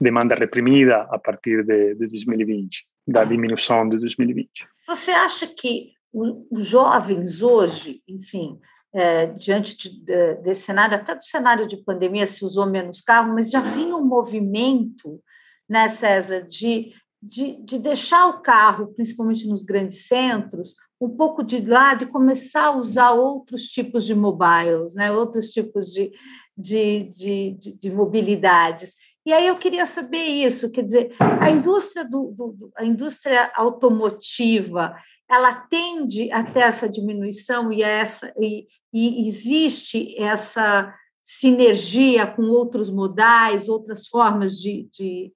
[0.00, 4.48] demanda reprimida a partir de, de 2020, da diminuição de 2020.
[4.86, 8.58] Você acha que os jovens hoje, enfim,
[8.92, 13.34] é, diante de, de, desse cenário, até do cenário de pandemia se usou menos carro,
[13.34, 15.20] mas já vinha um movimento,
[15.68, 21.64] né, César, de, de, de deixar o carro, principalmente nos grandes centros, um pouco de
[21.64, 26.12] lado e começar a usar outros tipos de mobiles, né, outros tipos de,
[26.56, 28.94] de, de, de, de mobilidades.
[29.24, 34.94] E aí eu queria saber isso, quer dizer, a indústria, do, do, a indústria automotiva,
[35.30, 43.68] ela tende até essa diminuição e, essa, e, e existe essa sinergia com outros modais,
[43.68, 45.32] outras formas de, de,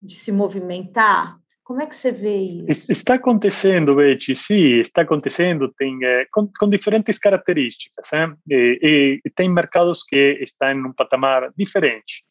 [0.00, 1.36] de se movimentar?
[1.62, 2.90] Como é que você vê isso?
[2.90, 5.98] Está acontecendo, Betty, sim, está acontecendo, tem,
[6.32, 8.08] com, com, diferentes características.
[8.50, 12.24] E, e, tem mercados que estão em um patamar diferente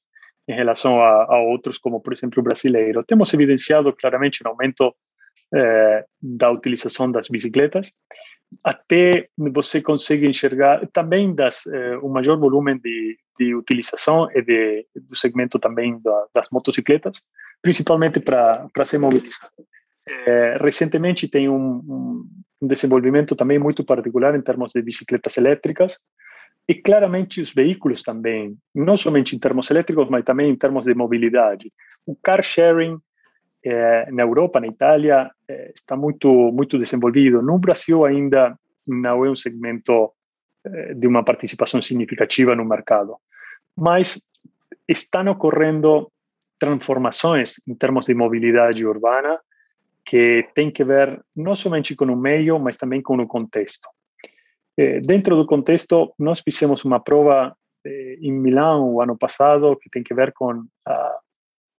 [0.49, 3.03] em relação a, a, outros, como por exemplo o brasileiro.
[3.03, 4.91] Temos evidenciado claramente um aumento
[5.53, 7.91] é, da utilização das bicicletas,
[8.63, 14.85] até você consegue enxergar também das, eh, um maior volume de, de utilização e de,
[14.95, 17.21] do segmento também da, das motocicletas,
[17.61, 19.49] principalmente para se mobilizar.
[20.07, 22.25] Eh, recentemente tem um,
[22.61, 25.99] um, desenvolvimento também muito particular em termos de bicicletas elétricas
[26.67, 30.93] e claramente os veículos também, não somente em termos elétricos, mas também em termos de
[30.93, 31.71] mobilidade.
[32.05, 32.97] O car sharing
[33.67, 37.41] eh, na Europa, na Itália, eh, está muito muito desenvolvido.
[37.41, 38.57] No Brasil ainda
[38.87, 40.13] não é um segmento
[40.65, 43.17] eh, de uma participação significativa no mercado,
[43.75, 44.21] mas
[44.87, 46.11] estão ocorrendo
[46.57, 49.39] transformações em termos de mobilidade urbana
[50.05, 53.89] que tem que ver não somente com o meio, mas também com o contexto.
[55.05, 57.53] Dentro do contexto, nós fizemos uma prova
[58.21, 61.19] em Milão o ano passado que tem que ver com a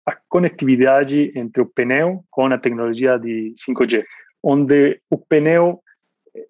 [0.09, 4.05] a conectividade entre o pneu com a tecnologia de 5G,
[4.43, 5.83] onde o pneu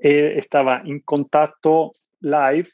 [0.00, 1.90] eh, estava em contato
[2.22, 2.70] live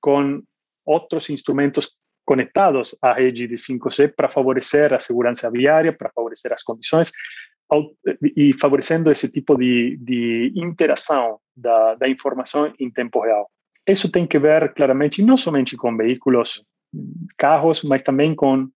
[0.00, 0.42] com
[0.84, 6.62] outros instrumentos conectados à rede de 5G para favorecer a segurança viária, para favorecer as
[6.62, 7.10] condições
[8.36, 13.48] e favorecendo esse tipo de, de interação da, da informação em tempo real.
[13.86, 16.62] Isso tem que ver claramente não somente com veículos,
[17.38, 18.68] carros, mas também com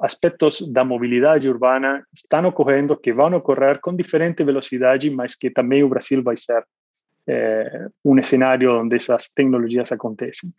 [0.00, 5.84] aspectos da mobilidade urbana estão ocorrendo, que vão ocorrer com diferente velocidade, mas que também
[5.84, 6.64] o Brasil vai ser
[7.26, 10.52] é, um cenário onde essas tecnologias acontecem.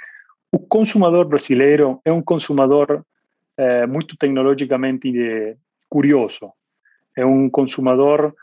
[0.52, 3.06] o consumidor brasileiro é um consumidor
[3.58, 5.58] é, muito tecnologicamente
[5.90, 6.52] curioso.
[7.18, 8.34] É um consumidor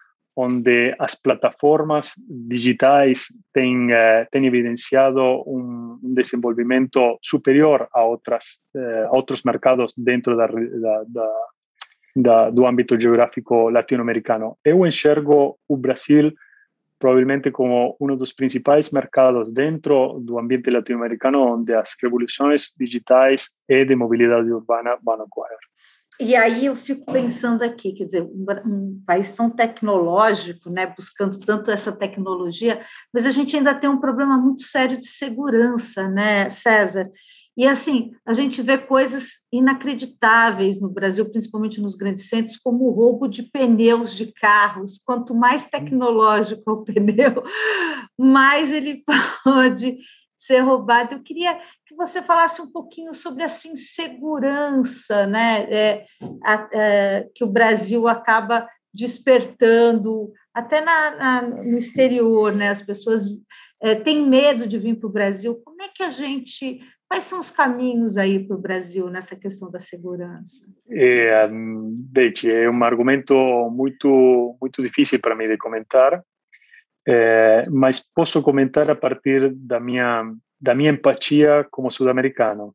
[0.40, 9.06] onde as plataformas digitais têm, eh, têm evidenciado um, um, desenvolvimento superior a, outras, eh,
[9.10, 11.28] a outros mercados dentro da, da, da,
[12.14, 14.56] da, do âmbito geográfico latino-americano.
[14.64, 16.32] Eu enxergo o Brasil
[17.00, 23.84] provavelmente como um dos principais mercados dentro do ambiente latino-americano onde as revoluções digitais e
[23.84, 25.58] de mobilidade urbana vão ocorrer.
[26.20, 31.38] E aí eu fico pensando aqui, quer dizer, um, um, país tão tecnológico, né, buscando
[31.38, 32.80] tanto essa tecnologia,
[33.12, 37.08] mas a gente ainda tem um problema muito sério de segurança, né, César?
[37.58, 42.92] E assim, a gente vê coisas inacreditáveis no Brasil, principalmente nos grandes centros, como o
[42.92, 44.96] roubo de pneus de carros.
[45.04, 47.42] Quanto mais tecnológico o pneu,
[48.16, 49.02] mais ele
[49.44, 49.98] pode
[50.36, 51.16] ser roubado.
[51.16, 56.06] Eu queria que você falasse um pouquinho sobre essa insegurança né, é,
[56.44, 62.70] a, é, que o Brasil acaba despertando, até na, na, no exterior, né?
[62.70, 63.26] As pessoas
[63.80, 65.60] é, têm medo de vir para o Brasil.
[65.64, 66.80] Como é que a gente.
[67.08, 70.66] Quais são os caminhos aí para o Brasil nessa questão da segurança?
[70.90, 73.34] É, é um argumento
[73.70, 76.22] muito, muito difícil para mim de comentar,
[77.06, 80.30] é, mas posso comentar a partir da minha,
[80.60, 82.74] da minha empatia como sul-americano.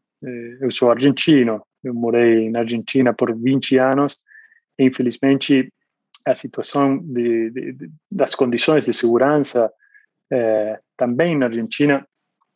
[0.61, 4.17] Eu sou argentino, eu morei na Argentina por 20 anos
[4.79, 5.71] e, infelizmente,
[6.25, 9.71] a situação de, de, das condições de segurança
[10.31, 12.07] é, também na Argentina.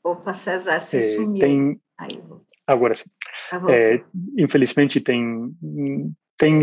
[0.03, 1.39] Opa, César, se é, sumiu.
[1.39, 2.23] Tem, Aí,
[2.65, 3.09] agora sim.
[3.69, 4.01] É,
[4.37, 5.53] infelizmente tem
[6.37, 6.61] tem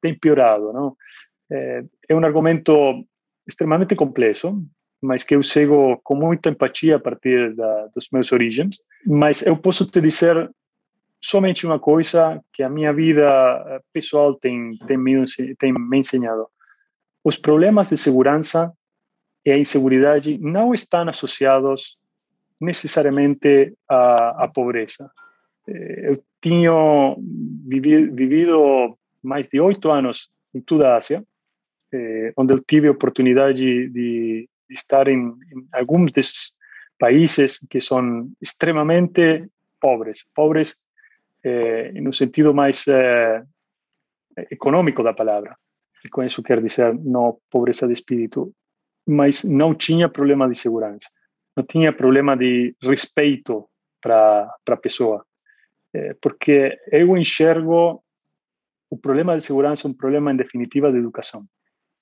[0.00, 0.96] tem piorado, não?
[1.50, 3.04] É um argumento
[3.46, 4.64] extremamente complexo,
[5.04, 8.82] mas que eu sigo com muita empatia a partir da, dos meus origens.
[9.06, 10.50] Mas eu posso te dizer
[11.20, 13.22] somente uma coisa que a minha vida
[13.66, 15.24] eh, pessoal tem, tem, me,
[15.58, 16.46] tem me ensinado.
[17.22, 18.72] Os problemas de segurança
[19.44, 21.98] e a inseguridade não estão associados
[22.58, 25.10] necessariamente à, à pobreza.
[25.68, 26.72] Eh, eu tinha
[27.66, 31.22] vivido mais de oito anos em toda a Ásia,
[31.92, 36.54] eh, onde eu tive a oportunidade de, estar em, em, alguns desses
[36.98, 39.48] países que são extremamente
[39.80, 40.76] pobres, pobres
[41.42, 43.42] eh, no sentido mais eh,
[44.50, 45.56] econômico da palavra.
[46.04, 48.54] E com isso quer dizer não pobreza de espírito,
[49.06, 51.08] mas não tinha problema de segurança,
[51.56, 53.68] não tinha problema de respeito
[54.00, 55.24] para a pessoa,
[55.94, 58.02] eh, porque eu enxergo
[58.90, 61.44] o problema de segurança um problema em definitiva de educação.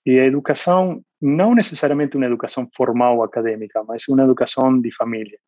[0.04, 5.38] E a educação, não necessariamente uma educação formal acadêmica, mas uma educação de família.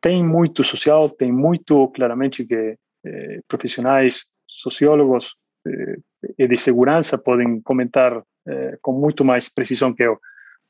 [0.00, 2.76] Tem muito social, tem muito, claramente, que
[3.06, 5.96] eh, profissionais, sociólogos eh,
[6.36, 10.18] e de segurança podem comentar eh, com muito mais precisão que eu.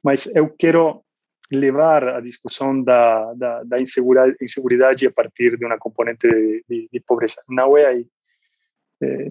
[0.02, 1.02] Mas eu quero
[1.50, 7.00] levar a discussão da, da, da inseguridade, a partir de uma componente de, de, de
[7.00, 7.42] pobreza.
[7.48, 8.06] Não é aí.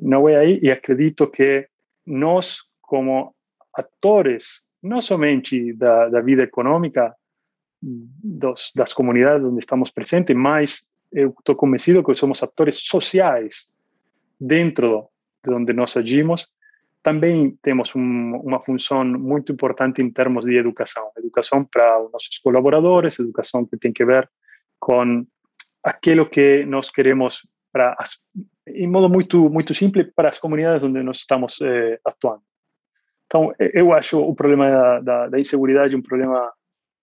[0.01, 1.67] Não é aí e acredito que
[2.05, 3.35] nós, como
[3.73, 7.13] atores, não somente da, da vida econômica
[7.81, 13.71] dos, das comunidades onde estamos presentes, mas eu estou convencido que somos atores sociais
[14.39, 15.07] dentro
[15.43, 16.47] de onde nós agimos.
[17.01, 21.09] Também temos um, uma função muito importante em termos de educação.
[21.17, 24.29] Educação para os nossos colaboradores, educação que tem que ver
[24.79, 25.25] com
[25.83, 28.19] aquilo que nós queremos para as,
[28.67, 32.41] em modo muito muito simples para as comunidades onde nós estamos eh, atuando.
[33.29, 36.51] Então, eu acho o problema da, da, da inseguridade um problema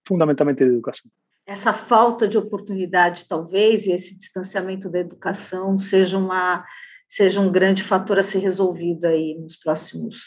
[0.06, 1.08] fundamentalmente de educação.
[1.46, 6.64] Essa falta de oportunidade, talvez, e esse distanciamento da educação seja uma
[7.08, 10.24] seja um grande fator a ser resolvido aí nos próximos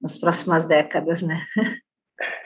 [0.00, 1.44] nas próximas décadas, né?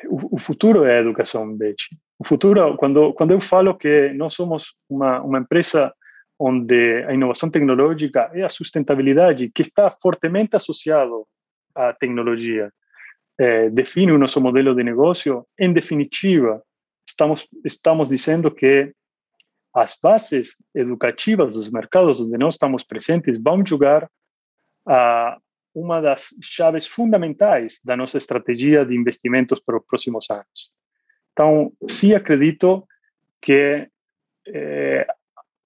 [0.08, 1.74] O, o futuro é a educação, Beth.
[2.18, 5.92] O futuro, quando quando eu falo que nós somos uma uma empresa
[6.38, 11.26] onde a inovação tecnológica e a sustentabilidade que está fortemente associado
[11.74, 12.72] à tecnologia
[13.38, 16.62] eh, define o nosso modelo de negócio, em definitiva,
[17.06, 18.92] estamos, estamos dizendo que
[19.74, 24.10] as bases educativas dos mercados onde nós estamos presentes vão jogar
[24.86, 25.38] a
[25.74, 30.72] uma das chaves fundamentais da nossa estratégia de investimentos para os próximos anos.
[31.32, 32.88] Então, sim, acredito
[33.42, 33.86] que
[34.48, 35.06] é,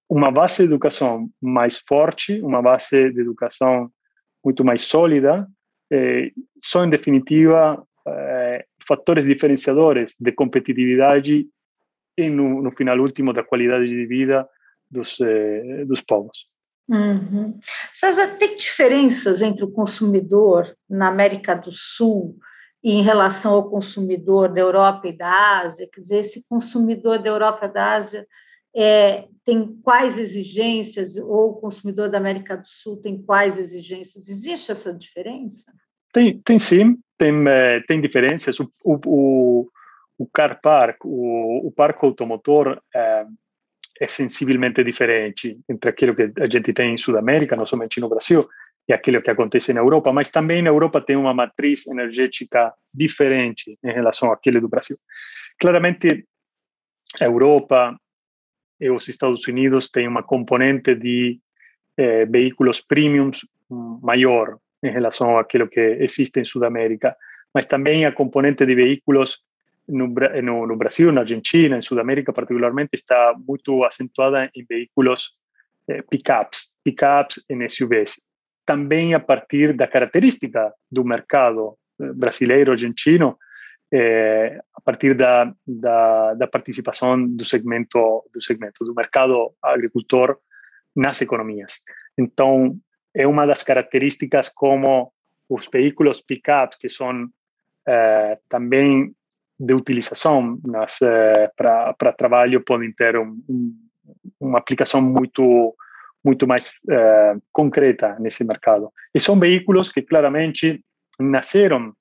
[0.09, 3.89] uma base de educação mais forte, uma base de educação
[4.45, 5.47] muito mais sólida,
[5.91, 6.31] eh,
[6.63, 11.47] são, em definitiva, eh, fatores diferenciadores de competitividade
[12.17, 14.49] e no, no final último da qualidade de vida
[14.91, 16.49] dos, eh, dos povos.
[16.89, 17.59] Uhum.
[17.93, 22.37] César, tem diferenças entre o consumidor na América do Sul
[22.83, 25.89] e em relação ao consumidor da Europa e da Ásia?
[25.93, 28.27] Quer dizer, esse consumidor da Europa e da Ásia
[28.75, 34.29] é, tem quais exigências, ou o consumidor da América do Sul tem quais exigências?
[34.29, 35.73] Existe essa diferença?
[36.13, 38.59] Tem, tem sim, tem, eh, tem diferenças.
[38.61, 39.69] O, o,
[40.19, 43.27] o car park, o, o parque automotor é,
[44.01, 48.47] é sensivelmente diferente entre aquilo que a gente tem em Sudamérica, não somente no Brasil,
[48.89, 53.79] e aquilo que acontece na Europa, mas também na Europa tem uma matriz energética diferente
[53.85, 54.99] em relação àquele do Brasil.
[55.59, 56.27] Claramente,
[57.21, 57.97] a Europa
[58.81, 61.39] e os Estados Unidos têm uma componente de
[61.97, 63.47] eh, veículos premiums
[64.03, 67.15] maior em relação àquilo que existe em Sudamérica,
[67.53, 69.39] mas também a componente de veículos
[69.87, 75.33] no, no, no, Brasil, na Argentina, em Sudamérica particularmente, está muito acentuada em veículos
[75.89, 78.23] eh, pickups, pickups em SUVs.
[78.65, 83.37] Também a partir da característica do mercado eh, brasileiro, argentino,
[83.93, 90.39] eh, a partir da, da, da, participação do segmento do segmento do mercado agricultor
[90.95, 91.81] nas economias.
[92.17, 92.79] Então,
[93.13, 95.13] é uma das características como
[95.49, 97.29] os veículos pickups, que são
[97.87, 99.13] eh, também
[99.59, 103.75] de utilização uh, para trabalho podem ter um, um,
[104.41, 105.77] uma aplicação muito
[106.23, 106.73] muito mais
[107.51, 108.93] concreta nesse mercado.
[109.15, 110.85] E são veículos que claramente
[111.19, 111.95] nasceram,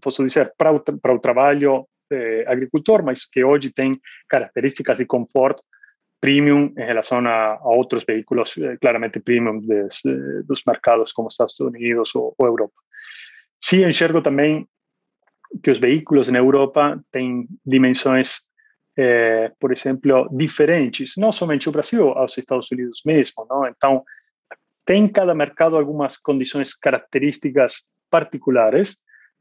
[0.00, 5.06] posso dizer, para o, para o trabalho eh, agricultor, mas que hoje têm características de
[5.06, 5.62] conforto
[6.20, 11.28] premium em relação a, a outros veículos eh, claramente premium des, eh, dos mercados como
[11.28, 12.74] Estados Unidos ou, ou Europa.
[13.58, 14.66] Sim, enxergo também
[15.62, 18.40] que os veículos na Europa têm dimensões,
[18.96, 23.46] eh, por exemplo, diferentes, não somente o Brasil, aos Estados Unidos mesmo.
[23.48, 23.66] Não?
[23.66, 24.04] Então,
[24.84, 28.96] tem cada mercado algumas condições características particulares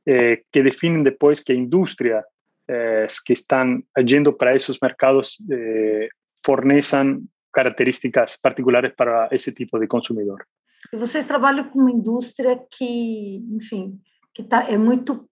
[0.08, 2.24] eh, que definem depois que a indústria
[2.68, 6.08] eh, que estão agindo para esses mercados eh,
[6.46, 10.46] forneçam características particulares para esse tipo de consumidor.
[10.94, 14.00] E vocês trabalham com uma indústria que, enfim,
[14.34, 15.28] que tá, é muito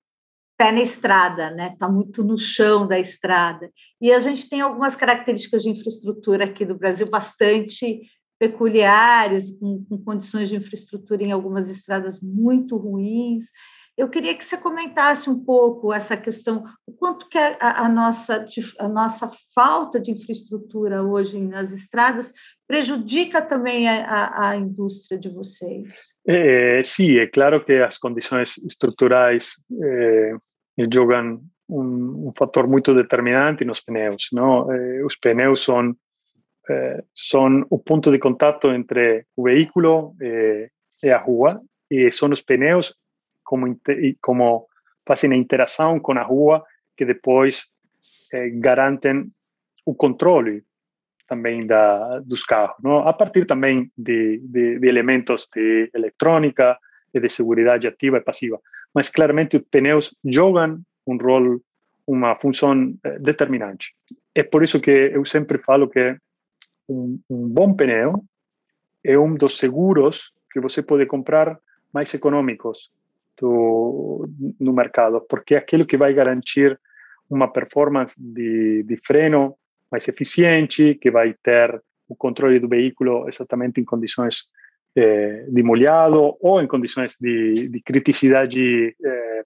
[0.57, 1.71] pé na estrada, né?
[1.73, 3.69] Está muito no chão da estrada.
[4.01, 8.01] E a gente tem algumas características de infraestrutura aqui do Brasil bastante
[8.39, 13.45] peculiares, com, com condições de infraestrutura em algumas estradas muito ruins.
[13.97, 18.45] Eu queria que você comentasse um pouco essa questão, o quanto que a, a, nossa,
[18.77, 22.33] a nossa falta de infraestrutura hoje nas estradas
[22.67, 26.13] prejudica também a, a indústria de vocês.
[26.27, 30.35] É, sim, é claro que as condições estruturais é,
[30.91, 34.27] jogam um, um, fator muito determinante nos pneus.
[34.33, 34.67] Não?
[34.73, 35.95] É, os pneus são,
[36.69, 42.41] é, são o ponto de contato entre o veículo e a rua, e são os
[42.41, 42.93] pneus
[43.45, 43.79] como,
[44.21, 44.67] como
[45.07, 46.65] fazem a interação com a rua
[46.97, 47.69] que depois
[48.33, 49.31] eh, garantem
[49.85, 50.63] o controle
[51.27, 53.07] também da, dos carros, não?
[53.07, 56.77] a partir também de, de, de, elementos de eletrônica
[57.13, 58.59] e de segurança ativa e passiva.
[58.93, 61.59] Mas claramente os pneus jogam um rol,
[62.05, 63.93] uma função eh, determinante.
[64.33, 66.17] É por isso que eu sempre falo que
[66.87, 68.23] um, um bom pneu
[69.03, 71.57] é um dos seguros que você pode comprar
[71.93, 72.91] mais econômicos
[73.39, 74.27] do,
[74.59, 76.79] no mercado, porque é aquilo que vai garantir
[77.29, 79.55] uma performance de, de freno
[79.91, 84.45] mais eficiente, que vai ter o controle do veículo exatamente em condições
[84.95, 89.43] eh, de molhado ou em condições de, de criticidade eh,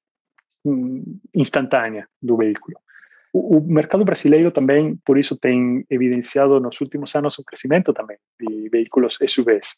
[1.34, 2.78] instantânea do veículo.
[3.32, 8.18] O, o, mercado brasileiro também, por isso, tem evidenciado nos últimos anos um crescimento também
[8.40, 9.78] de veículos SUVs,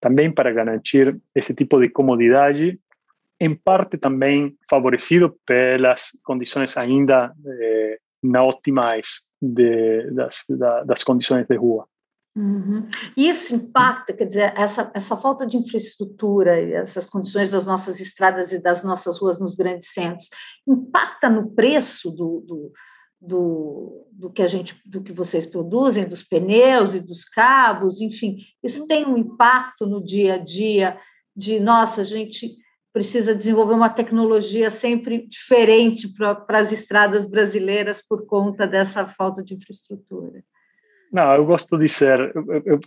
[0.00, 2.78] também para garantir esse tipo de comodidade
[3.44, 11.46] em parte também favorecido pelas condições ainda eh, não ótimas de, das, da, das condições
[11.46, 11.86] de rua.
[12.34, 12.88] Uhum.
[13.16, 18.58] Isso impacta, quer dizer, essa, essa falta de infraestrutura, essas condições das nossas estradas e
[18.58, 20.28] das nossas ruas nos grandes centros,
[20.66, 22.72] impacta no preço do, do,
[23.20, 28.38] do, do, que a gente, do que vocês produzem, dos pneus e dos cabos, enfim,
[28.62, 30.98] isso tem um impacto no dia a dia
[31.36, 32.56] de nossa, a gente
[32.94, 39.52] precisa desenvolver uma tecnologia sempre diferente para as estradas brasileiras por conta dessa falta de
[39.52, 40.44] infraestrutura.
[41.12, 42.80] Não, eu gosto de ser, eu, eu,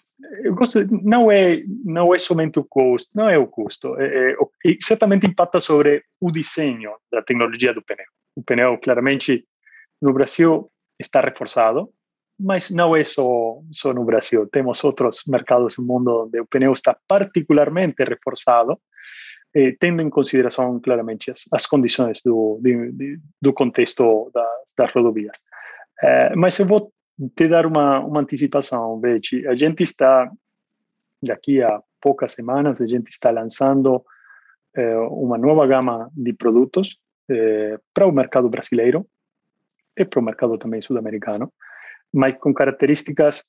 [0.44, 4.38] eu gosto, não é não é somente o custo, não é o custo, é, é,
[4.82, 8.06] certamente impacta sobre o desenho da tecnologia do pneu.
[8.36, 9.46] O pneu, claramente,
[10.02, 11.90] no Brasil, está reforçado,
[12.40, 14.48] mas não é só, só no Brasil.
[14.48, 18.80] Temos outros mercados no mundo onde o pneu está particularmente reforçado,
[19.58, 24.48] eh, tendo em consideração claramente as, as condições do, de, de, do contexto da,
[24.78, 25.38] das rodovias.
[26.04, 26.92] Eh, mas eu vou
[27.36, 29.48] te dar uma, uma antecipação, Beth.
[29.50, 30.32] A gente está,
[31.24, 34.06] daqui a poucas semanas, a gente está lançando
[34.76, 39.08] eh, uma nova gama de produtos eh, para o mercado brasileiro
[39.98, 41.52] e para o mercado também sul-americano,
[42.14, 43.44] mas com características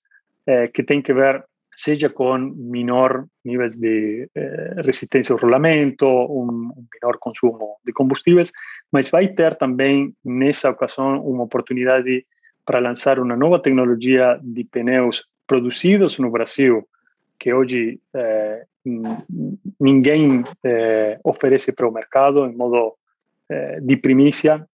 [0.72, 1.44] que têm que ver
[1.78, 8.50] seja com menor níveis de eh, resistência ao rolamento, um, um, menor consumo de combustíveis,
[8.90, 12.26] mas vai ter também, nessa ocasião, uma oportunidade
[12.66, 16.84] para lançar uma nova tecnologia de pneus produzidos no Brasil,
[17.38, 18.64] que hoje eh,
[19.78, 22.96] ninguém eh, oferece para o mercado em modo
[23.48, 24.66] eh, de primícia,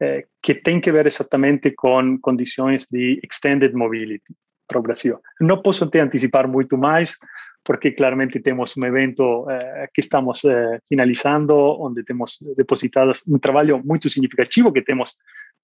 [0.00, 4.32] eh, que tem que ver exatamente com condições de extended mobility
[4.68, 5.18] para o Brasil.
[5.40, 7.16] Não posso te antecipar muito mais,
[7.64, 13.82] porque claramente temos um evento eh, que estamos eh, finalizando, onde temos depositadas um trabalho
[13.84, 15.16] muito significativo que temos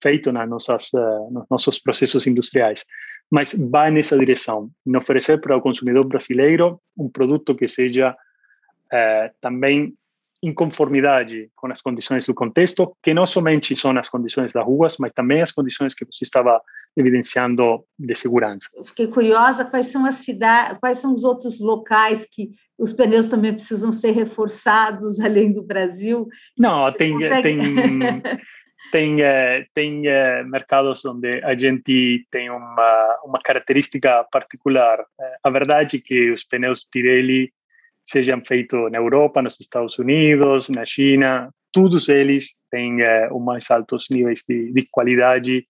[0.03, 2.85] feito nas nossas, uh, nos nossos processos industriais.
[3.31, 9.35] Mas vai nessa direção, em oferecer para o consumidor brasileiro um produto que seja uh,
[9.41, 9.95] também
[10.43, 14.97] em conformidade com as condições do contexto, que não somente são as condições das ruas,
[14.99, 16.61] mas também as condições que você estava
[16.97, 18.69] evidenciando de segurança.
[18.75, 23.29] Eu fiquei curiosa quais são as cidades, quais são os outros locais que os pneus
[23.29, 26.29] também precisam ser reforçados além do Brasil.
[26.57, 27.43] Não, tem, consegue...
[27.43, 28.23] tem
[28.95, 35.05] tem, eh, tem eh, mercados onde a gente tem uma, uma característica particular.
[35.21, 37.53] Eh, a verdade é que os pneus Pirelli
[38.07, 42.99] sejam feitos na Europa, nos Estados Unidos, na China, todos eles têm
[43.33, 45.67] os mais altos níveis de, de qualidade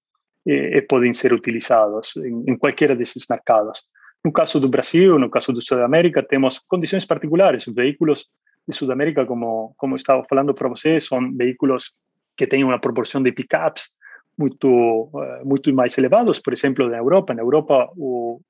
[0.47, 3.83] e, e, podem ser utilizados em, em qualquer desses mercados.
[4.25, 7.67] No caso do Brasil, no caso do Sudamérica, temos condições particulares.
[7.67, 8.27] Os veículos
[8.67, 11.93] de Sudamérica, como, como estava falando para você, são veículos
[12.37, 13.91] que tem uma proporção de pickups
[14.37, 15.11] muito
[15.45, 17.35] muito mais elevados, por exemplo, na Europa.
[17.35, 18.41] Na Europa, o,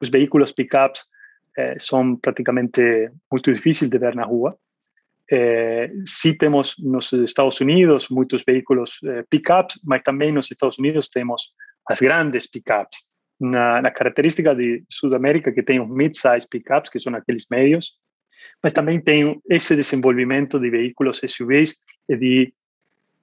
[0.00, 1.06] os pickups
[1.56, 4.56] eh, são praticamente muito difíceis de ver na rua.
[5.30, 11.08] Eh, sim temos nos Estados Unidos muitos veículos eh, pickups, mas também nos Estados Unidos
[11.08, 11.52] temos
[11.88, 13.06] as grandes pickups.
[13.40, 17.92] Na, na característica de Sudamérica, que tem os mid-size pickups, que são aqueles médios,
[18.62, 21.76] mas também tem esse desenvolvimento de veículos SUVs
[22.08, 22.54] e de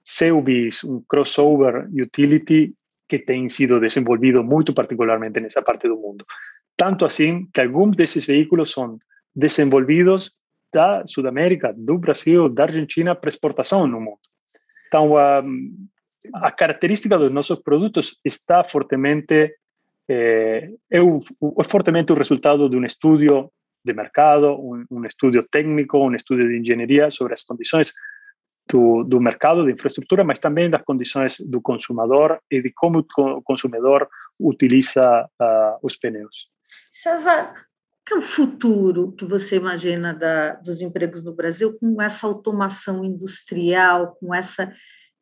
[0.04, 2.74] Seubis, um crossover utility
[3.08, 6.24] que tem sido desenvolvido muito particularmente nessa parte do mundo.
[6.76, 8.98] Tanto assim que alguns desses veículos são
[9.34, 10.32] desenvolvidos
[10.72, 14.20] da Sudamérica, do Brasil, da Argentina para exportação no mundo.
[14.86, 15.42] Então, a,
[16.34, 19.54] a característica dos nossos produtos está fortemente
[20.08, 23.52] é, é, é fortemente o resultado de um estudo
[23.84, 27.92] de mercado, um, um estudo técnico, um estudo de engenharia sobre as condições
[28.68, 33.42] do, do mercado de infraestrutura, mas também das condições do consumidor e de como o
[33.42, 34.08] consumidor
[34.38, 36.48] utiliza uh, os pneus.
[36.92, 37.54] César,
[38.06, 43.04] que é o futuro que você imagina da, dos empregos no Brasil com essa automação
[43.04, 44.72] industrial, com essa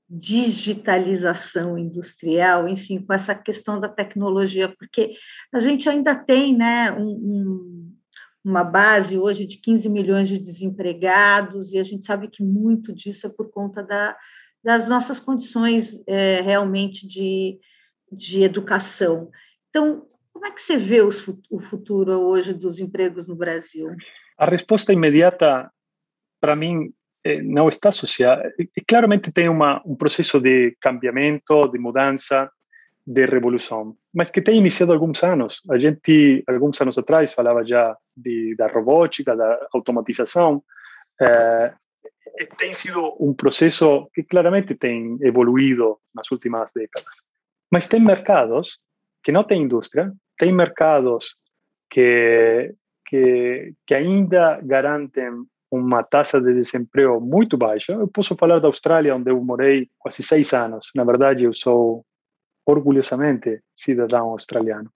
[0.09, 5.14] digitalização industrial, enfim, com essa questão da tecnologia, porque
[5.53, 7.99] a gente ainda tem né, um, um
[8.49, 13.26] uma base hoje de 15 milhões de desempregados, e a gente sabe que muito disso
[13.26, 14.16] é por conta da,
[14.64, 17.59] das nossas condições é, realmente de,
[18.11, 19.31] de educação.
[19.68, 20.07] Então,
[20.39, 23.89] como é que você vê os, o futuro hoje dos empregos no Brasil?
[24.39, 25.68] A resposta imediata,
[26.41, 26.93] para mim,
[27.24, 28.55] é, não está associada.
[28.86, 32.49] Claramente tem uma, um processo de cambiamento, de mudança,
[33.05, 35.61] de revolução, mas que tem iniciado alguns anos.
[35.68, 40.62] A gente, alguns anos atrás, falava já de, da robótica, da automatização.
[41.20, 41.74] É,
[42.57, 47.22] tem sido um processo que claramente tem evoluído nas últimas décadas.
[47.72, 48.78] Mas tem mercados
[49.24, 51.36] que não têm indústria, tem mercados
[51.91, 52.74] que,
[53.07, 55.30] que, que ainda garantem
[55.70, 57.93] uma taxa de desemprego muito baixa.
[57.93, 60.91] Eu posso falar da Austrália, onde eu morei quase seis anos.
[60.95, 62.05] Na verdade, eu sou
[62.64, 64.91] orgulhosamente cidadão australiano.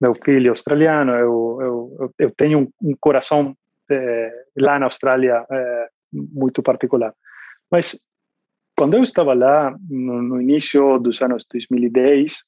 [0.00, 3.54] Meu filho australiano, eu, eu, eu tenho um, um coração
[3.90, 7.14] é, lá na Austrália é, muito particular.
[7.70, 8.00] Mas
[8.76, 12.38] quando eu estava lá, no, no início dos anos 2010,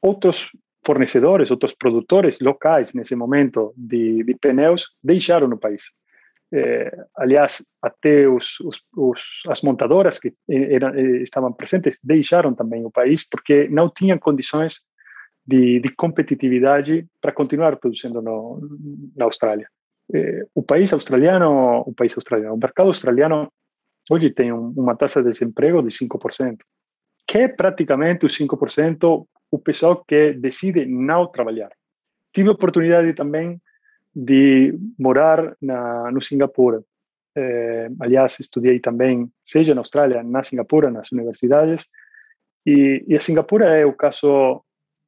[0.00, 0.50] outros
[0.88, 5.82] fornecedores, outros produtores locais nesse momento de, de pneus deixaram o país.
[6.50, 10.90] É, aliás, até os, os, os, as montadoras que eram,
[11.28, 14.72] estavam presentes deixaram também o país porque não tinham condições
[15.46, 18.58] de, de competitividade para continuar produzindo no,
[19.14, 19.68] na Austrália.
[20.14, 23.52] É, o país australiano, o país australiano, o mercado australiano
[24.10, 26.56] hoje tem um, uma taxa de desemprego de 5%,
[27.26, 31.70] que é praticamente os 5% o pessoal que decide não trabalhar.
[32.32, 33.60] Tive a oportunidade também
[34.14, 36.82] de morar na, no Singapura.
[37.36, 41.86] É, aliás, estudei também, seja na Austrália, na Singapura, nas universidades.
[42.66, 44.62] E, e a Singapura é o caso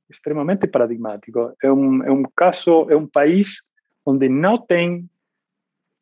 [0.08, 1.54] extremamente paradigmático.
[1.62, 3.62] É um, é um caso, é um país
[4.04, 5.08] onde não tem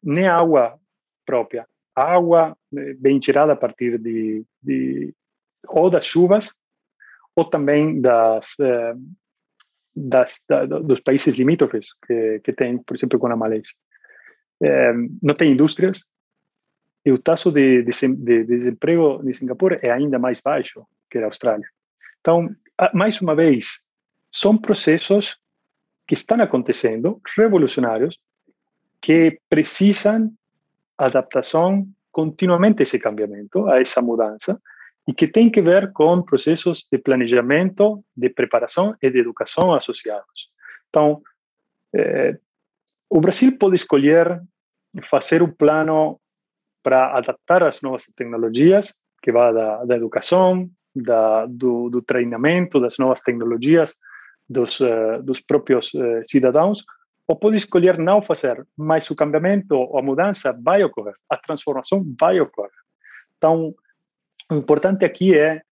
[0.02, 0.78] nem água
[1.26, 1.66] própria.
[1.94, 2.56] A água
[3.00, 5.14] vem tirada a partir de, de
[5.66, 6.50] ou das chuvas
[7.38, 8.94] ou também das, eh,
[9.94, 13.72] das, da, dos países limítrofes que, que tem, por exemplo, com a Malásia.
[14.60, 16.00] É, não tem indústrias
[17.06, 21.26] e o taxa de, de, de, desemprego de Singapura é ainda mais baixo que a
[21.26, 21.68] Austrália.
[22.20, 22.48] Então,
[22.92, 23.82] mais uma vez,
[24.28, 25.38] são processos
[26.08, 28.18] que estão acontecendo, revolucionários,
[29.00, 30.32] que precisam
[30.98, 34.60] adaptação continuamente esse cambiamento, a essa mudança,
[35.08, 40.50] e que tem que ver com processos de planejamento, de preparação e de educação associados.
[40.90, 41.22] Então,
[41.96, 42.36] eh,
[43.08, 44.38] o Brasil pode escolher
[45.04, 46.20] fazer um plano
[46.82, 52.98] para adaptar as novas tecnologias, que vai da, da educação, da, do, do, treinamento das
[52.98, 53.94] novas tecnologias
[54.48, 56.84] dos, uh, dos próprios uh, cidadãos,
[57.26, 62.40] ou pode escolher não fazer, mas o cambiamento, a mudança vai ocorrer, a transformação vai
[62.40, 62.70] ocorrer.
[63.36, 63.74] Então,
[64.50, 65.62] o importante aqui é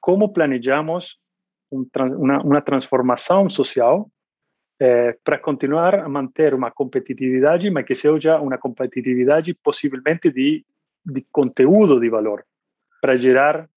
[0.00, 1.18] como planejamos
[1.70, 4.10] um, uma, uma, transformação social
[4.80, 10.64] é, para continuar a manter uma competitividade, mas que seja uma competitividade possivelmente de,
[11.04, 12.44] de conteúdo de valor,
[13.00, 13.68] para gerar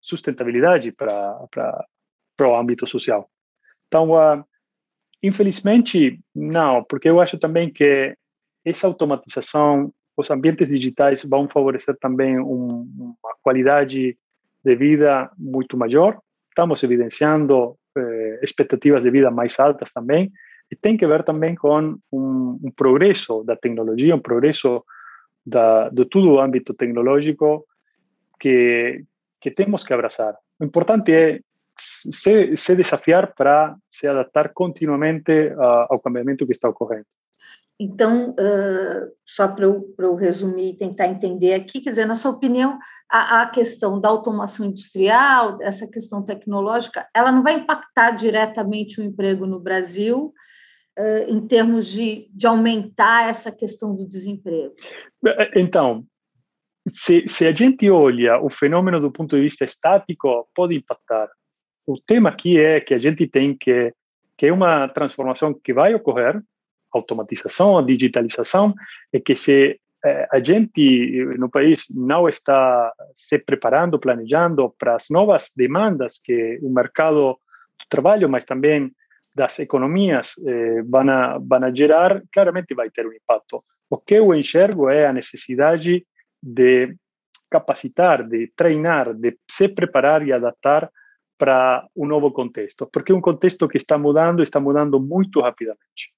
[0.00, 1.86] sustentabilidade para, para,
[2.36, 3.30] para o âmbito social.
[3.86, 4.44] Então, uh,
[5.22, 8.16] infelizmente, não, porque eu acho também que
[8.64, 14.16] essa automatização os ambientes digitais vão favorecer também um, uma qualidade
[14.64, 16.18] de vida muito maior.
[16.48, 20.30] Estamos evidenciando eh, expectativas de vida mais altas também.
[20.70, 24.84] E tem que ver também com um, um progresso da tecnologia, um progresso
[25.44, 27.66] da, de todo o âmbito tecnológico
[28.38, 29.04] que,
[29.40, 30.36] que temos que abraçar.
[30.60, 31.40] O importante é
[31.76, 37.06] se, se desafiar para se adaptar continuamente uh, ao cambiamento que está ocorrendo.
[37.82, 42.32] Então, uh, só para eu, eu, resumir e tentar entender aqui, quer dizer, na sua
[42.32, 42.78] opinião,
[43.10, 49.04] a, a, questão da automação industrial, essa questão tecnológica, ela não vai impactar diretamente o
[49.04, 50.34] emprego no Brasil
[50.98, 54.74] uh, em termos de, de aumentar essa questão do desemprego?
[55.56, 56.04] Então,
[56.86, 61.30] se, se a gente olha o fenômeno do ponto de vista estático, pode impactar.
[61.86, 63.90] O tema aqui é que a gente tem que,
[64.36, 66.42] que é uma transformação que vai ocorrer,
[66.92, 68.74] automatização, a digitalização,
[69.12, 75.08] é que se eh, a gente no país não está se preparando, planejando para as
[75.10, 77.38] novas demandas que o mercado
[77.78, 78.90] do trabalho, mas também
[79.34, 83.62] das economias eh, vão, a, vão a gerar, claramente vai ter um impacto.
[83.88, 86.06] O que eu enxergo é a necessidade
[86.42, 86.94] de
[87.50, 90.90] capacitar, de treinar, de se preparar e adaptar
[91.36, 96.12] para um novo contexto, porque é um contexto que está mudando, está mudando muito rapidamente.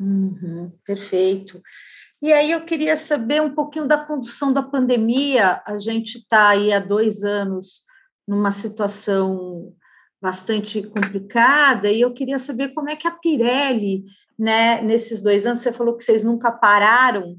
[0.00, 1.60] Uhum, perfeito.
[2.22, 5.62] E aí eu queria saber um pouquinho da condução da pandemia.
[5.66, 7.82] A gente está aí há dois anos
[8.26, 9.74] numa situação
[10.20, 14.04] bastante complicada e eu queria saber como é que a Pirelli,
[14.38, 17.36] né, nesses dois anos, você falou que vocês nunca pararam,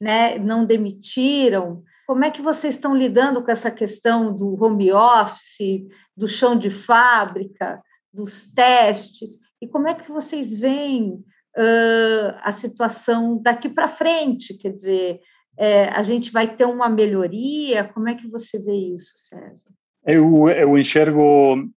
[0.00, 1.82] né, não demitiram.
[2.06, 5.86] Como é que vocês estão lidando com essa questão do home office,
[6.16, 7.82] do chão de fábrica,
[8.12, 9.38] dos testes?
[9.60, 11.22] E como é que vocês veem
[11.56, 14.56] uh, a situação daqui para frente?
[14.56, 15.20] Quer dizer,
[15.58, 17.84] é, a gente vai ter uma melhoria?
[17.84, 19.70] Como é que você vê isso, César?
[20.06, 21.70] Eu, eu enxergo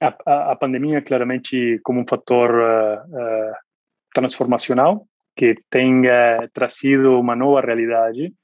[0.00, 3.54] a, a, a pandemia claramente como um fator uh, uh,
[4.14, 6.02] transformacional que tem
[6.52, 8.34] trazido uma nova realidade,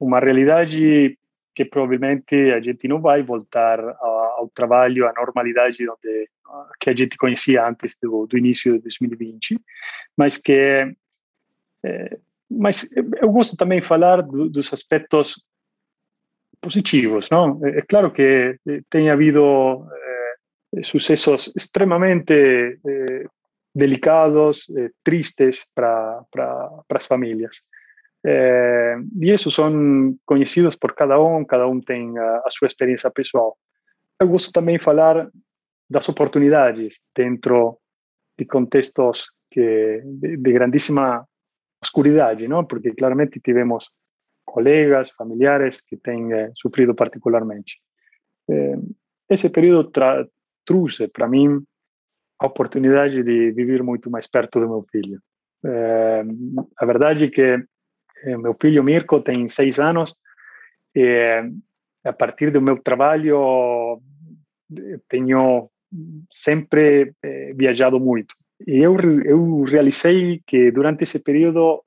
[0.00, 1.16] uma realidade
[1.54, 3.78] que provavelmente a gente não vai voltar
[4.40, 6.28] ao trabalho, à normalidade onde
[6.80, 9.60] que a gente conhecia antes do, do início de 2020,
[10.16, 10.52] mas que
[11.84, 12.18] é,
[12.50, 12.90] mas
[13.22, 15.44] eu gosto também de falar do, dos aspectos
[16.60, 17.60] positivos, não?
[17.64, 18.58] É, é claro que
[18.90, 19.86] tem havido
[20.74, 23.24] é, sucessos extremamente é,
[23.74, 26.24] delicados, eh, tristes para
[26.88, 27.62] as famílias.
[28.24, 33.10] Eh, e isso são conhecidos por cada um, cada um tem a, a sua experiência
[33.10, 33.56] pessoal.
[34.20, 35.30] Eu gosto também de falar
[35.88, 37.78] das oportunidades dentro
[38.38, 41.26] de contextos que, de, de grandíssima
[41.82, 42.66] oscuridade, não?
[42.66, 43.88] porque claramente tivemos
[44.44, 47.78] colegas, familiares que têm eh, sofrido particularmente.
[48.50, 48.76] Eh,
[49.28, 49.90] esse período
[50.64, 51.64] trouxe para mim
[52.38, 55.18] a oportunidade de viver muito mais perto do meu filho.
[55.64, 56.24] Eh,
[56.76, 57.64] a verdade é que
[58.24, 60.14] eh, meu filho Mirko tem seis anos
[60.94, 61.42] e
[62.04, 64.00] a partir do meu trabalho
[65.08, 65.70] tenho
[66.30, 68.34] sempre eh, viajado muito.
[68.66, 71.82] E eu, eu realizei que durante esse período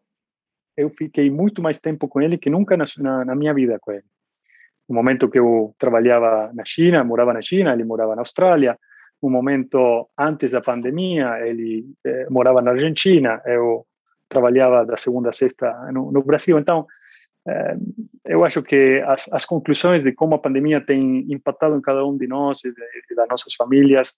[0.75, 3.91] eu fiquei muito mais tempo com ele que nunca na, na, na minha vida com
[3.91, 4.03] ele.
[4.89, 8.77] No momento que eu trabalhava na China, morava na China, ele morava na Austrália.
[9.21, 13.85] No momento antes da pandemia, ele eh, morava na Argentina, eu
[14.27, 16.59] trabalhava da segunda a sexta no, no Brasil.
[16.59, 16.87] Então, eh,
[18.25, 22.17] eu acho que as, as, conclusões de como a pandemia tem impactado em cada um
[22.17, 24.13] de nós e, de, das nossas famílias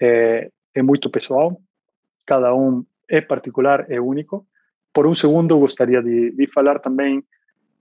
[0.00, 1.60] é, é muito pessoal.
[2.24, 4.46] Cada um é particular, é único
[4.98, 7.22] por um segundo, gostaria de, de falar também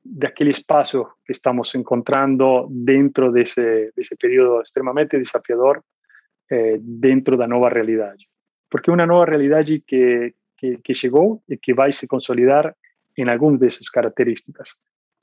[0.05, 5.83] daquele espaço que estamos encontrando dentro desse, desse período extremamente desafiador,
[6.51, 8.27] eh, dentro da nova realidade.
[8.69, 12.75] Porque é uma nova realidade que, que, que chegou e que vai se consolidar
[13.17, 14.75] em algumas dessas características.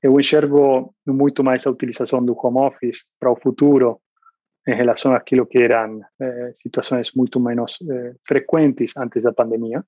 [0.04, 4.02] Eu enxergo muito mais a utilização do home office para o futuro
[4.68, 9.82] em relação àquilo que eram eh, situações muito menos eh, frequentes antes da pandemia.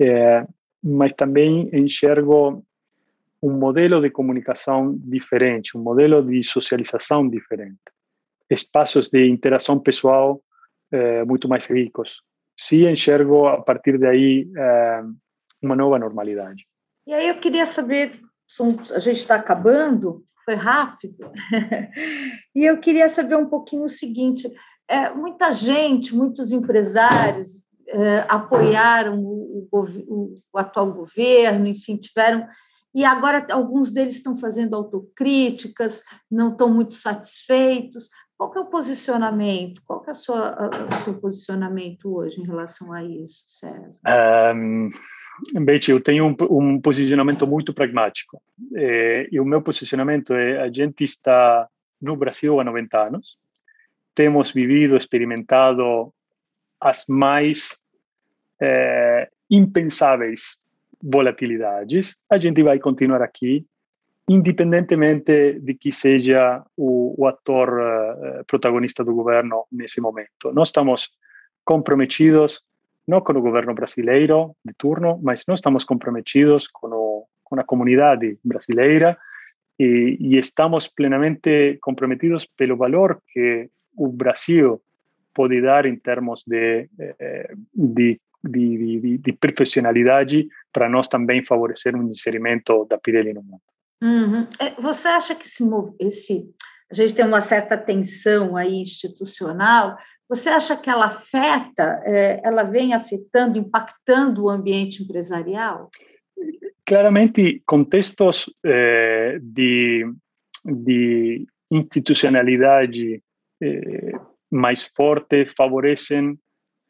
[0.00, 0.46] Eh,
[0.82, 2.64] mas também enxergo
[3.42, 7.84] um modelo de comunicação diferente, um modelo de socialização diferente,
[8.48, 10.40] espaços de interação pessoal
[11.26, 12.22] muito mais ricos.
[12.56, 14.46] Sim, enxergo a partir daí
[15.60, 16.64] uma nova normalidade.
[17.06, 18.20] E aí eu queria saber,
[18.94, 21.30] a gente está acabando, foi rápido,
[22.54, 24.52] e eu queria saber um pouquinho o seguinte:
[24.88, 27.64] é, muita gente, muitos empresários
[27.96, 32.44] eh, apoiaram o, o, o, atual governo, enfim, tiveram.
[32.92, 38.08] E agora alguns deles estão fazendo autocríticas, não estão muito satisfeitos.
[38.36, 39.80] Qual é o posicionamento?
[39.86, 44.00] Qual é a sua, o seu posicionamento hoje em relação a isso, César?
[44.54, 44.88] Um,
[45.64, 48.42] Betty, eu tenho um, um posicionamento muito pragmático.
[48.74, 51.68] É, e o meu posicionamento é: a gente está
[52.00, 53.38] no Brasil há 90 anos,
[54.14, 56.12] temos vivido, experimentado
[56.80, 57.78] as mais
[58.60, 60.58] é, impensáveis
[61.02, 63.66] volatilidades, a gente vai continuar aqui,
[64.28, 70.52] independentemente de que seja o, o ator uh, protagonista do governo nesse momento.
[70.52, 71.10] Nós estamos
[71.64, 72.62] comprometidos
[73.06, 78.38] não com o governo brasileiro de turno, mas nós estamos comprometidos com, o, a comunidade
[78.42, 79.16] brasileira
[79.78, 84.80] e, e estamos plenamente comprometidos pelo valor que o Brasil
[85.34, 91.96] pode dar em termos de, eh, de de, de, de profissionalidade para nós também favorecer
[91.96, 93.62] um inserimento da Pirelli no mundo.
[94.02, 94.46] Uhum.
[94.80, 95.64] Você acha que esse,
[95.98, 96.50] esse,
[96.90, 99.96] a gente tem uma certa tensão aí institucional?
[100.28, 105.90] Você acha que ela afeta, é, ela vem afetando, impactando o ambiente empresarial?
[106.86, 110.04] Claramente, contextos é, de,
[110.64, 113.22] de institucionalidade
[113.62, 114.12] é,
[114.50, 116.38] mais forte favorecem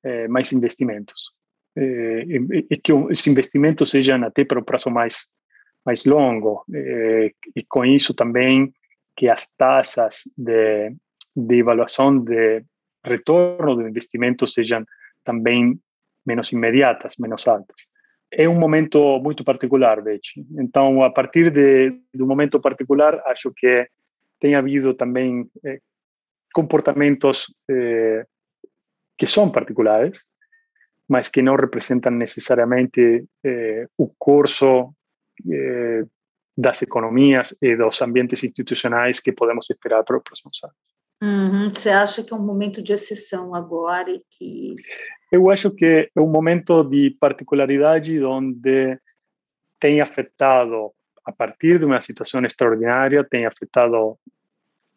[0.05, 1.33] é, mais investimentos
[1.77, 5.27] e que os investimentos sejam até para o prazo mais
[5.85, 8.73] mais longo eh, e com isso também
[9.17, 10.95] que as taxas de,
[11.37, 12.65] de avaliação de
[13.05, 14.85] retorno do investimento sejam
[15.23, 15.79] também
[16.27, 17.87] menos imediatas, menos altas.
[18.31, 20.45] É um momento muito particular, Betty.
[20.59, 23.87] Então, a partir de, do momento particular, acho que
[24.41, 25.79] tem havido também eh,
[26.53, 28.25] comportamentos eh,
[29.17, 30.25] que são particulares,
[31.09, 34.93] mas que não representam necessariamente eh, o curso
[35.51, 36.05] eh,
[36.57, 40.77] das economias e dos ambientes institucionais que podemos esperar para os próximos anos.
[41.23, 41.73] Uhum.
[41.75, 44.77] Você acha que é um momento de exceção agora e que...
[45.33, 48.99] Eu acho que é um momento de particularidade onde
[49.81, 50.93] tem afetado,
[51.25, 54.17] a partir de uma situação extraordinária, tem afetado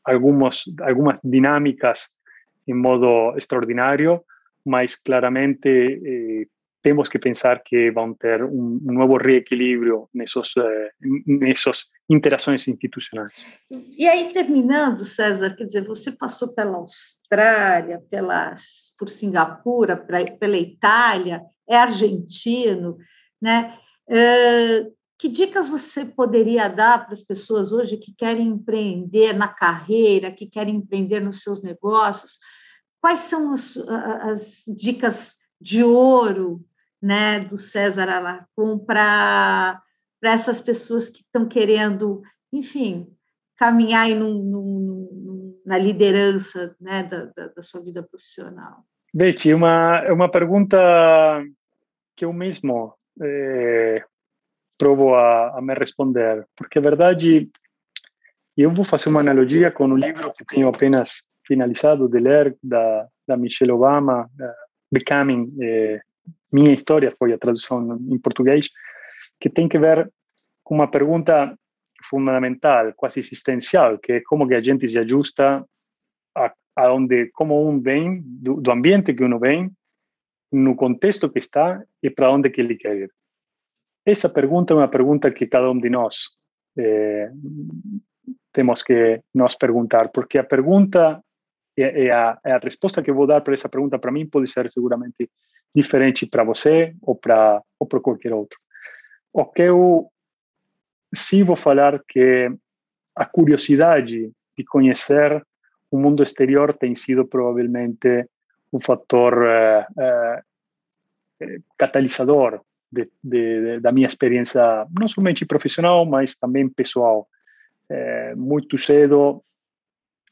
[0.03, 2.11] algumas, algumas dinâmicas
[2.67, 4.21] em modo extraordinário,
[4.65, 6.47] mas claramente eh,
[6.81, 10.91] temos que pensar que vão ter um, novo reequilíbrio nessas, eh,
[12.09, 13.45] interações institucionais.
[13.69, 18.55] E aí, terminando, César, quer dizer, você passou pela Austrália, pela,
[18.97, 22.97] por Singapura, pra, pela Itália, é argentino,
[23.41, 23.77] né?
[24.07, 30.31] Uh, que dicas você poderia dar para as pessoas hoje que querem empreender na carreira,
[30.31, 32.39] que querem empreender nos seus negócios?
[33.01, 36.63] Quais são as, as dicas de ouro
[37.01, 39.81] né, do César Alarcon para
[40.23, 43.07] essas pessoas que estão querendo, enfim,
[43.57, 48.83] caminhar aí num, num, na liderança né, da, da, da, sua vida profissional?
[49.13, 50.77] Betty, uma, é uma pergunta
[52.15, 54.03] que eu mesmo é,
[54.77, 57.49] provo a, a, me responder, porque a verdade,
[58.55, 63.07] eu vou fazer uma analogia com o livro que tenho apenas finalizado de ler, da,
[63.27, 64.29] da Michelle Obama,
[64.91, 66.01] Becoming, é,
[66.51, 68.69] minha história foi a tradução em português,
[69.39, 70.11] que tem que ver
[70.63, 71.57] com uma pergunta
[72.09, 75.65] fundamental, quase existencial, que é como que a gente se ajusta
[76.35, 79.71] a, a onde, como um vem, do, do ambiente que uno vem,
[80.51, 83.11] no contexto que está e para onde que ele quer ir.
[84.05, 86.29] Essa pergunta é uma pergunta que cada um de nós
[86.77, 87.29] eh,
[88.53, 91.21] temos que nos perguntar, porque a pergunta
[91.77, 94.69] e, a, a, resposta que eu vou dar para essa pergunta para mim pode ser
[94.71, 95.29] seguramente
[95.73, 98.57] diferente para você ou para ou para qualquer outro.
[99.31, 100.07] O que eu
[101.13, 102.49] sim vou falar que
[103.15, 105.45] a curiosidade de conhecer
[105.91, 108.27] o mundo exterior tem sido provavelmente
[108.73, 112.61] um fator uh, uh, catalisador
[112.91, 117.27] de, de, da minha experiência, não somente profissional, mas também pessoal.
[118.35, 119.41] Muito cedo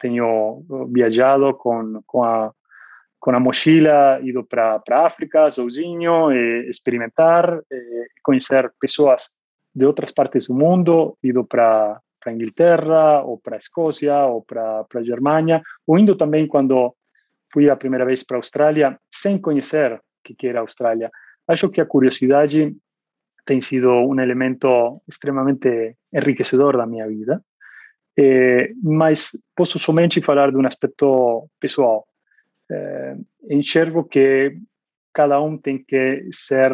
[0.05, 2.51] tenho viajado com, com, a,
[3.19, 9.31] com a mochila, ido para África sozinho, e experimentar, e conhecer pessoas
[9.73, 15.61] de outras partes do mundo, ido para Inglaterra, ou para Escócia, ou para a Germânia,
[15.87, 16.95] ou indo também quando
[17.51, 21.09] fui a primeira vez para Austrália, sem conhecer o que era Austrália.
[21.47, 22.75] Acho que a curiosidade
[23.43, 27.41] tem sido um elemento extremamente enriquecedor da minha vida.
[28.17, 32.07] Eh, mas posso somente falar de um aspecto pessoal.
[32.71, 33.17] Eh,
[33.49, 34.57] enxergo que
[35.13, 36.71] cada um tem que ser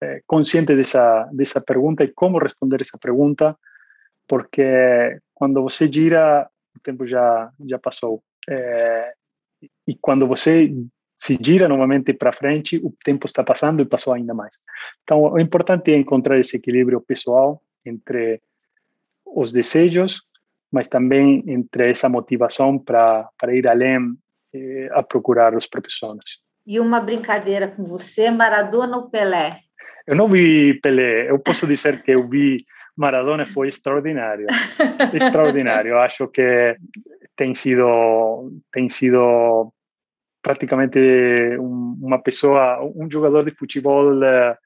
[0.00, 3.56] eh, consciente dessa dessa pergunta e como responder essa pergunta,
[4.28, 8.22] porque quando você gira, o tempo já já passou.
[9.86, 10.72] E quando você
[11.18, 14.58] se gira novamente para frente, o tempo está passando e passou ainda mais.
[15.04, 18.42] Então, o importante é encontrar esse equilíbrio pessoal entre
[19.24, 20.22] os desejos
[20.72, 24.16] mas também entre essa motivação para ir além
[24.54, 26.40] eh, a procurar os próprios sonhos.
[26.66, 29.60] E uma brincadeira com você, Maradona ou Pelé?
[30.06, 32.64] Eu não vi Pelé, eu posso dizer que eu vi
[32.96, 34.46] Maradona foi extraordinário,
[35.12, 35.98] extraordinário.
[35.98, 36.76] Acho que
[37.36, 39.72] tem sido tem sido
[40.42, 40.98] praticamente
[41.58, 44.56] um, uma pessoa, um jogador de futebol eh,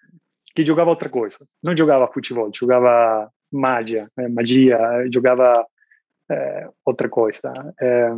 [0.54, 1.38] que jogava outra coisa.
[1.62, 4.78] Não jogava futebol, jogava magia, eh, magia,
[5.12, 5.66] jogava
[6.31, 7.53] eh, outra coisa.
[7.81, 8.14] Eh,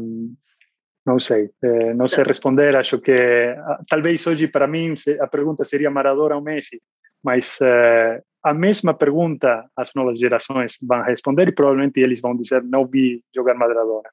[1.09, 2.77] não sei, eh, não sei responder.
[2.77, 3.57] Acho que
[3.89, 6.83] talvez hoje para mim a pergunta seria Maradona ou Messi,
[7.25, 12.63] mas eh, a mesma pergunta as novas gerações vão responder e provavelmente eles vão dizer
[12.63, 14.11] não vi jogar Maradona.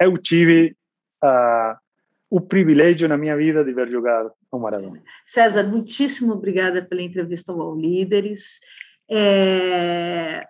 [0.00, 0.76] Eu tive
[1.24, 1.74] uh,
[2.30, 5.02] o privilégio na minha vida de ver jogar o Maradona.
[5.26, 8.60] César, muitíssimo obrigada pela entrevista ao Líderes.
[9.10, 10.44] É,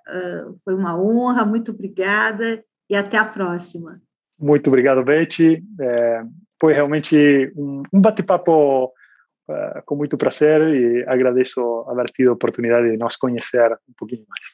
[0.65, 4.01] foi uma honra, muito obrigada e até a próxima.
[4.39, 5.63] Muito obrigado, Betty.
[5.81, 6.23] É,
[6.61, 12.91] foi realmente um, um bate-papo uh, com muito prazer e agradeço haver tido a oportunidade
[12.91, 14.45] de nos conhecer um pouquinho mais.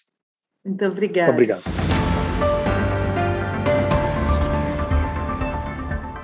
[0.65, 1.31] Muito obrigada.
[1.33, 1.63] Obrigado.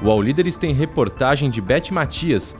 [0.02, 2.56] O All Líderes tem reportagem de Beth Matias,